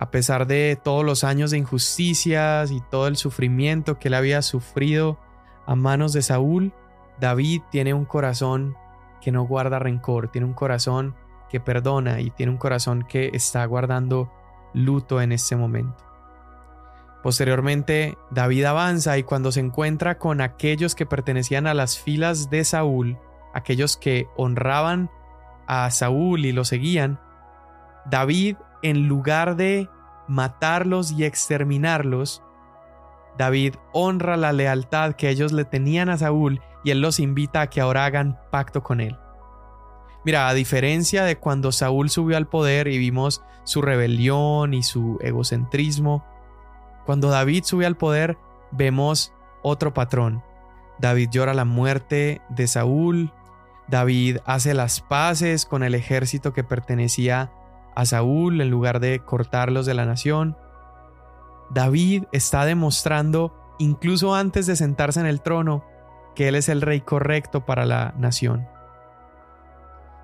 A 0.00 0.10
pesar 0.10 0.46
de 0.46 0.80
todos 0.82 1.04
los 1.04 1.24
años 1.24 1.50
de 1.50 1.58
injusticias 1.58 2.70
y 2.70 2.80
todo 2.80 3.06
el 3.06 3.18
sufrimiento 3.18 3.98
que 3.98 4.08
él 4.08 4.14
había 4.14 4.40
sufrido 4.40 5.18
a 5.66 5.74
manos 5.74 6.14
de 6.14 6.22
Saúl, 6.22 6.72
David 7.20 7.60
tiene 7.70 7.92
un 7.92 8.06
corazón 8.06 8.76
que 9.20 9.30
no 9.30 9.42
guarda 9.42 9.78
rencor, 9.78 10.28
tiene 10.28 10.46
un 10.46 10.54
corazón 10.54 11.14
que 11.50 11.60
perdona 11.60 12.20
y 12.20 12.30
tiene 12.30 12.50
un 12.50 12.56
corazón 12.56 13.02
que 13.02 13.30
está 13.34 13.62
guardando 13.66 14.32
luto 14.72 15.20
en 15.20 15.32
este 15.32 15.54
momento. 15.54 16.02
Posteriormente, 17.22 18.16
David 18.30 18.64
avanza 18.64 19.18
y 19.18 19.22
cuando 19.22 19.52
se 19.52 19.60
encuentra 19.60 20.16
con 20.16 20.40
aquellos 20.40 20.94
que 20.94 21.04
pertenecían 21.04 21.66
a 21.66 21.74
las 21.74 21.98
filas 21.98 22.48
de 22.48 22.64
Saúl, 22.64 23.18
aquellos 23.52 23.98
que 23.98 24.28
honraban 24.34 25.10
a 25.66 25.90
Saúl 25.90 26.46
y 26.46 26.52
lo 26.52 26.64
seguían, 26.64 27.20
David, 28.06 28.56
en 28.82 29.08
lugar 29.08 29.56
de 29.56 29.88
matarlos 30.28 31.12
y 31.12 31.24
exterminarlos, 31.24 32.42
David 33.36 33.76
honra 33.92 34.36
la 34.36 34.52
lealtad 34.52 35.14
que 35.14 35.28
ellos 35.28 35.52
le 35.52 35.64
tenían 35.64 36.08
a 36.08 36.18
Saúl 36.18 36.60
y 36.84 36.90
él 36.90 37.00
los 37.00 37.20
invita 37.20 37.62
a 37.62 37.66
que 37.68 37.80
ahora 37.80 38.04
hagan 38.04 38.38
pacto 38.50 38.82
con 38.82 39.00
él. 39.00 39.16
Mira, 40.24 40.48
a 40.48 40.54
diferencia 40.54 41.24
de 41.24 41.36
cuando 41.36 41.72
Saúl 41.72 42.10
subió 42.10 42.36
al 42.36 42.46
poder 42.46 42.88
y 42.88 42.98
vimos 42.98 43.42
su 43.64 43.80
rebelión 43.80 44.74
y 44.74 44.82
su 44.82 45.18
egocentrismo, 45.22 46.24
cuando 47.06 47.30
David 47.30 47.64
sube 47.64 47.86
al 47.86 47.96
poder, 47.96 48.36
vemos 48.70 49.32
otro 49.62 49.94
patrón. 49.94 50.42
David 50.98 51.30
llora 51.30 51.54
la 51.54 51.64
muerte 51.64 52.42
de 52.50 52.66
Saúl, 52.66 53.32
David 53.88 54.38
hace 54.44 54.74
las 54.74 55.00
paces 55.00 55.64
con 55.66 55.82
el 55.82 55.94
ejército 55.94 56.52
que 56.52 56.62
pertenecía 56.62 57.50
a 57.94 58.04
Saúl 58.04 58.60
en 58.60 58.70
lugar 58.70 59.00
de 59.00 59.20
cortarlos 59.20 59.86
de 59.86 59.94
la 59.94 60.06
nación. 60.06 60.56
David 61.70 62.24
está 62.32 62.64
demostrando, 62.64 63.54
incluso 63.78 64.34
antes 64.34 64.66
de 64.66 64.76
sentarse 64.76 65.20
en 65.20 65.26
el 65.26 65.40
trono, 65.40 65.84
que 66.34 66.48
él 66.48 66.54
es 66.54 66.68
el 66.68 66.80
rey 66.80 67.00
correcto 67.00 67.64
para 67.66 67.86
la 67.86 68.14
nación. 68.16 68.66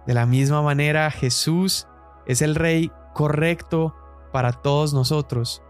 De 0.07 0.15
la 0.15 0.27
misma 0.27 0.63
manera, 0.63 1.11
Jesús 1.11 1.89
es 2.27 2.43
el 2.43 2.55
rey 2.55 2.93
correcto 3.13 3.95
para 4.33 4.53
todos 4.53 4.95
nosotros. 4.95 5.63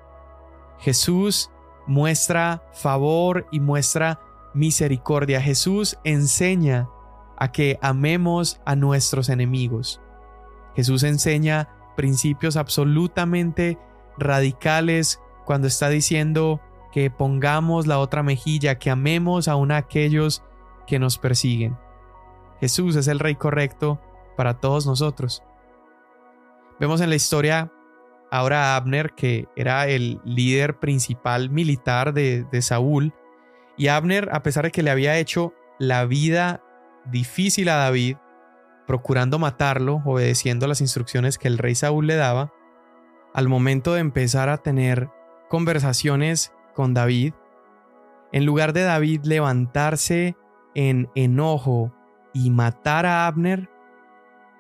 Jesús 0.79 1.51
muestra 1.87 2.63
favor 2.73 3.47
y 3.51 3.61
muestra 3.61 4.21
misericordia. 4.55 5.41
Jesús 5.41 5.99
enseña 6.05 6.89
a 7.39 7.53
que 7.53 7.79
amemos 7.83 8.61
a 8.65 8.77
nuestros 8.77 9.29
enemigos. 9.29 10.01
Jesús 10.75 11.03
enseña 11.03 11.69
principios 11.97 12.57
absolutamente 12.57 13.79
radicales 14.19 15.21
cuando 15.45 15.67
está 15.67 15.89
diciendo 15.89 16.61
que 16.93 17.11
pongamos 17.11 17.87
la 17.87 17.99
otra 17.99 18.23
mejilla, 18.23 18.79
que 18.79 18.91
amemos 18.91 19.49
aún 19.49 19.73
a 19.73 19.79
aquellos 19.79 20.43
que 20.87 20.99
nos 20.99 21.19
persiguen. 21.19 21.77
Jesús 22.61 22.97
es 22.97 23.09
el 23.09 23.19
Rey 23.19 23.35
correcto 23.35 24.01
para 24.37 24.55
todos 24.55 24.87
nosotros. 24.87 25.43
Vemos 26.79 27.01
en 27.01 27.11
la 27.11 27.17
historia 27.17 27.73
ahora 28.31 28.77
Abner, 28.77 29.13
que 29.13 29.47
era 29.57 29.87
el 29.87 30.21
líder 30.25 30.79
principal 30.79 31.51
militar 31.51 32.13
de, 32.13 32.47
Saúl, 32.63 33.15
y 33.77 33.89
Abner, 33.89 34.31
a 34.33 34.43
pesar 34.43 34.65
de 34.65 34.71
que 34.71 34.83
le 34.83 34.91
había 34.91 35.19
hecho 35.19 35.55
la 35.79 36.05
vida 36.07 36.63
difícil 37.07 37.69
a 37.69 37.77
David, 37.77 38.17
procurando 38.87 39.39
matarlo, 39.39 40.03
obedeciendo 40.05 40.67
las 40.67 40.81
instrucciones 40.81 41.39
que 41.39 41.49
el 41.49 41.59
rey 41.59 41.75
Saúl 41.75 42.07
le 42.07 42.17
daba, 42.17 42.53
al 43.35 43.49
momento 43.49 43.95
de 43.95 44.01
empezar 44.01 44.49
a 44.49 44.59
tener 44.59 45.11
conversaciones 45.49 46.53
con 46.75 46.95
David, 46.95 47.35
en 48.33 48.45
lugar 48.45 48.73
de 48.73 48.83
David 48.83 49.23
levantarse 49.25 50.37
en 50.75 51.09
enojo 51.15 51.93
y 52.33 52.51
matar 52.51 53.07
a 53.07 53.27
Abner, 53.27 53.69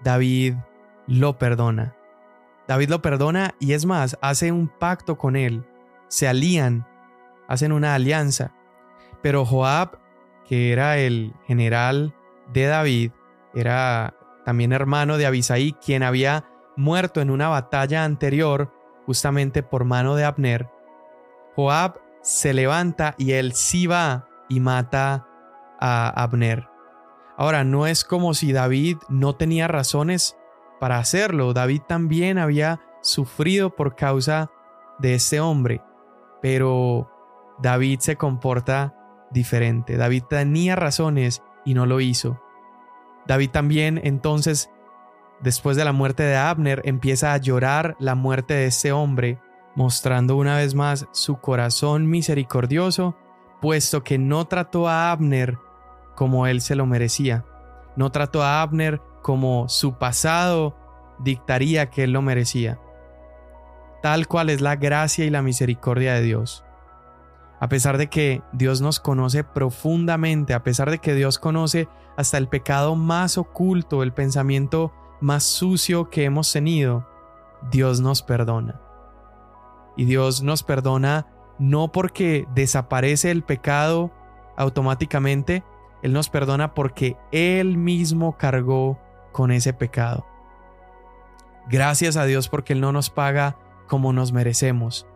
David 0.02 0.54
lo 1.06 1.38
perdona. 1.38 1.94
David 2.68 2.90
lo 2.90 3.02
perdona 3.02 3.54
y 3.60 3.72
es 3.72 3.86
más, 3.86 4.18
hace 4.20 4.50
un 4.50 4.68
pacto 4.68 5.18
con 5.18 5.36
él, 5.36 5.64
se 6.08 6.26
alían, 6.26 6.86
hacen 7.48 7.72
una 7.72 7.94
alianza. 7.94 8.52
Pero 9.22 9.44
Joab, 9.44 9.98
que 10.46 10.72
era 10.72 10.98
el 10.98 11.32
general 11.46 12.14
de 12.52 12.66
David, 12.66 13.12
era 13.56 14.14
también 14.44 14.72
hermano 14.72 15.16
de 15.16 15.26
Abisaí, 15.26 15.72
quien 15.72 16.02
había 16.02 16.44
muerto 16.76 17.20
en 17.20 17.30
una 17.30 17.48
batalla 17.48 18.04
anterior, 18.04 18.72
justamente 19.06 19.62
por 19.62 19.84
mano 19.84 20.14
de 20.14 20.24
Abner. 20.24 20.70
Joab 21.54 22.00
se 22.22 22.52
levanta 22.52 23.14
y 23.16 23.32
él 23.32 23.54
sí 23.54 23.86
va 23.86 24.28
y 24.48 24.60
mata 24.60 25.26
a 25.80 26.22
Abner. 26.22 26.68
Ahora, 27.38 27.64
no 27.64 27.86
es 27.86 28.04
como 28.04 28.34
si 28.34 28.52
David 28.52 28.98
no 29.08 29.34
tenía 29.36 29.68
razones 29.68 30.36
para 30.78 30.98
hacerlo. 30.98 31.54
David 31.54 31.82
también 31.88 32.38
había 32.38 32.80
sufrido 33.02 33.74
por 33.74 33.96
causa 33.96 34.50
de 34.98 35.14
este 35.14 35.40
hombre, 35.40 35.82
pero 36.42 37.10
David 37.58 38.00
se 38.00 38.16
comporta 38.16 38.94
diferente. 39.30 39.96
David 39.96 40.24
tenía 40.28 40.76
razones 40.76 41.42
y 41.64 41.74
no 41.74 41.86
lo 41.86 42.00
hizo. 42.00 42.40
David 43.26 43.50
también 43.50 44.00
entonces, 44.04 44.70
después 45.40 45.76
de 45.76 45.84
la 45.84 45.92
muerte 45.92 46.22
de 46.22 46.36
Abner, 46.36 46.82
empieza 46.84 47.32
a 47.32 47.38
llorar 47.38 47.96
la 47.98 48.14
muerte 48.14 48.54
de 48.54 48.66
este 48.66 48.92
hombre, 48.92 49.38
mostrando 49.74 50.36
una 50.36 50.56
vez 50.56 50.74
más 50.74 51.06
su 51.12 51.38
corazón 51.40 52.08
misericordioso, 52.08 53.16
puesto 53.60 54.04
que 54.04 54.18
no 54.18 54.46
trató 54.46 54.88
a 54.88 55.10
Abner 55.10 55.58
como 56.14 56.46
él 56.46 56.60
se 56.60 56.76
lo 56.76 56.86
merecía. 56.86 57.44
No 57.96 58.10
trató 58.10 58.42
a 58.42 58.62
Abner 58.62 59.00
como 59.22 59.68
su 59.68 59.98
pasado 59.98 60.76
dictaría 61.18 61.90
que 61.90 62.04
él 62.04 62.12
lo 62.12 62.22
merecía. 62.22 62.78
Tal 64.02 64.28
cual 64.28 64.50
es 64.50 64.60
la 64.60 64.76
gracia 64.76 65.24
y 65.24 65.30
la 65.30 65.42
misericordia 65.42 66.14
de 66.14 66.22
Dios. 66.22 66.65
A 67.58 67.68
pesar 67.68 67.96
de 67.96 68.08
que 68.08 68.42
Dios 68.52 68.80
nos 68.80 69.00
conoce 69.00 69.42
profundamente, 69.42 70.52
a 70.52 70.62
pesar 70.62 70.90
de 70.90 70.98
que 70.98 71.14
Dios 71.14 71.38
conoce 71.38 71.88
hasta 72.16 72.38
el 72.38 72.48
pecado 72.48 72.96
más 72.96 73.38
oculto, 73.38 74.02
el 74.02 74.12
pensamiento 74.12 74.92
más 75.20 75.44
sucio 75.44 76.10
que 76.10 76.24
hemos 76.24 76.52
tenido, 76.52 77.08
Dios 77.70 78.00
nos 78.00 78.22
perdona. 78.22 78.80
Y 79.96 80.04
Dios 80.04 80.42
nos 80.42 80.62
perdona 80.62 81.26
no 81.58 81.90
porque 81.92 82.46
desaparece 82.54 83.30
el 83.30 83.42
pecado 83.42 84.12
automáticamente, 84.56 85.64
Él 86.02 86.12
nos 86.12 86.28
perdona 86.28 86.74
porque 86.74 87.16
Él 87.32 87.78
mismo 87.78 88.36
cargó 88.36 88.98
con 89.32 89.50
ese 89.50 89.72
pecado. 89.72 90.26
Gracias 91.68 92.16
a 92.16 92.24
Dios 92.24 92.48
porque 92.48 92.74
Él 92.74 92.80
no 92.80 92.92
nos 92.92 93.08
paga 93.10 93.56
como 93.88 94.12
nos 94.12 94.32
merecemos, 94.32 95.06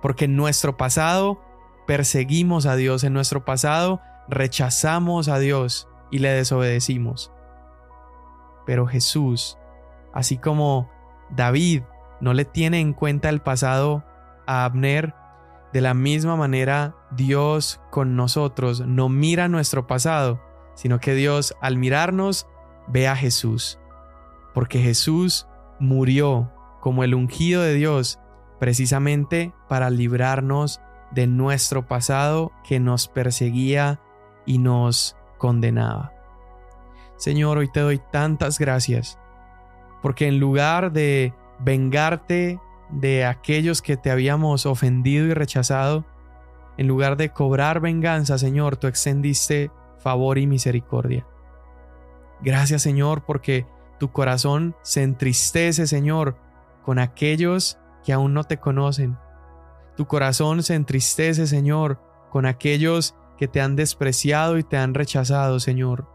porque 0.00 0.28
nuestro 0.28 0.76
pasado 0.76 1.40
perseguimos 1.86 2.66
a 2.66 2.76
Dios, 2.76 3.04
en 3.04 3.12
nuestro 3.12 3.44
pasado 3.44 4.00
rechazamos 4.28 5.28
a 5.28 5.38
Dios 5.38 5.88
y 6.10 6.18
le 6.18 6.30
desobedecimos. 6.30 7.32
Pero 8.66 8.86
Jesús, 8.86 9.58
así 10.12 10.38
como 10.38 10.90
David 11.30 11.82
no 12.20 12.34
le 12.34 12.44
tiene 12.44 12.80
en 12.80 12.92
cuenta 12.92 13.28
el 13.28 13.40
pasado 13.40 14.04
a 14.46 14.64
Abner, 14.64 15.14
de 15.72 15.80
la 15.80 15.94
misma 15.94 16.36
manera 16.36 16.94
Dios 17.10 17.80
con 17.90 18.14
nosotros 18.14 18.82
no 18.86 19.08
mira 19.08 19.48
nuestro 19.48 19.86
pasado, 19.86 20.40
sino 20.74 21.00
que 21.00 21.14
Dios 21.14 21.56
al 21.60 21.78
mirarnos 21.78 22.46
ve 22.88 23.08
a 23.08 23.16
Jesús, 23.16 23.78
porque 24.54 24.80
Jesús 24.80 25.46
murió 25.80 26.52
como 26.80 27.04
el 27.04 27.14
ungido 27.14 27.62
de 27.62 27.74
Dios 27.74 28.18
precisamente 28.60 29.54
para 29.68 29.90
librarnos 29.90 30.80
de 31.14 31.26
nuestro 31.26 31.86
pasado 31.86 32.52
que 32.64 32.80
nos 32.80 33.08
perseguía 33.08 34.00
y 34.46 34.58
nos 34.58 35.16
condenaba. 35.38 36.12
Señor, 37.16 37.58
hoy 37.58 37.70
te 37.70 37.80
doy 37.80 38.00
tantas 38.10 38.58
gracias, 38.58 39.18
porque 40.00 40.26
en 40.26 40.40
lugar 40.40 40.92
de 40.92 41.34
vengarte 41.60 42.58
de 42.90 43.24
aquellos 43.24 43.82
que 43.82 43.96
te 43.96 44.10
habíamos 44.10 44.66
ofendido 44.66 45.26
y 45.26 45.34
rechazado, 45.34 46.04
en 46.76 46.88
lugar 46.88 47.16
de 47.16 47.30
cobrar 47.30 47.80
venganza, 47.80 48.38
Señor, 48.38 48.76
tú 48.76 48.86
extendiste 48.86 49.70
favor 49.98 50.38
y 50.38 50.46
misericordia. 50.46 51.26
Gracias 52.40 52.82
Señor 52.82 53.22
porque 53.24 53.66
tu 53.98 54.10
corazón 54.10 54.74
se 54.82 55.02
entristece 55.02 55.86
Señor 55.86 56.36
con 56.84 56.98
aquellos 56.98 57.78
que 58.04 58.12
aún 58.12 58.34
no 58.34 58.44
te 58.44 58.58
conocen. 58.58 59.16
Tu 59.96 60.06
corazón 60.06 60.62
se 60.62 60.74
entristece 60.74 61.46
Señor 61.46 62.00
con 62.30 62.46
aquellos 62.46 63.14
que 63.36 63.48
te 63.48 63.60
han 63.60 63.76
despreciado 63.76 64.58
y 64.58 64.62
te 64.62 64.76
han 64.76 64.94
rechazado 64.94 65.60
Señor. 65.60 66.08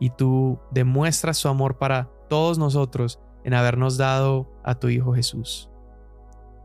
Y 0.00 0.10
tú 0.10 0.58
demuestras 0.70 1.36
su 1.36 1.48
amor 1.48 1.78
para 1.78 2.10
todos 2.28 2.58
nosotros 2.58 3.20
en 3.44 3.54
habernos 3.54 3.96
dado 3.96 4.50
a 4.64 4.74
tu 4.74 4.88
Hijo 4.88 5.14
Jesús. 5.14 5.70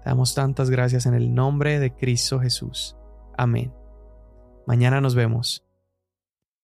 Te 0.03 0.09
damos 0.09 0.33
tantas 0.33 0.69
gracias 0.69 1.05
en 1.05 1.13
el 1.13 1.33
nombre 1.35 1.79
de 1.79 1.93
Cristo 1.93 2.39
Jesús. 2.39 2.95
Amén. 3.37 3.73
Mañana 4.65 5.01
nos 5.01 5.15
vemos. 5.15 5.68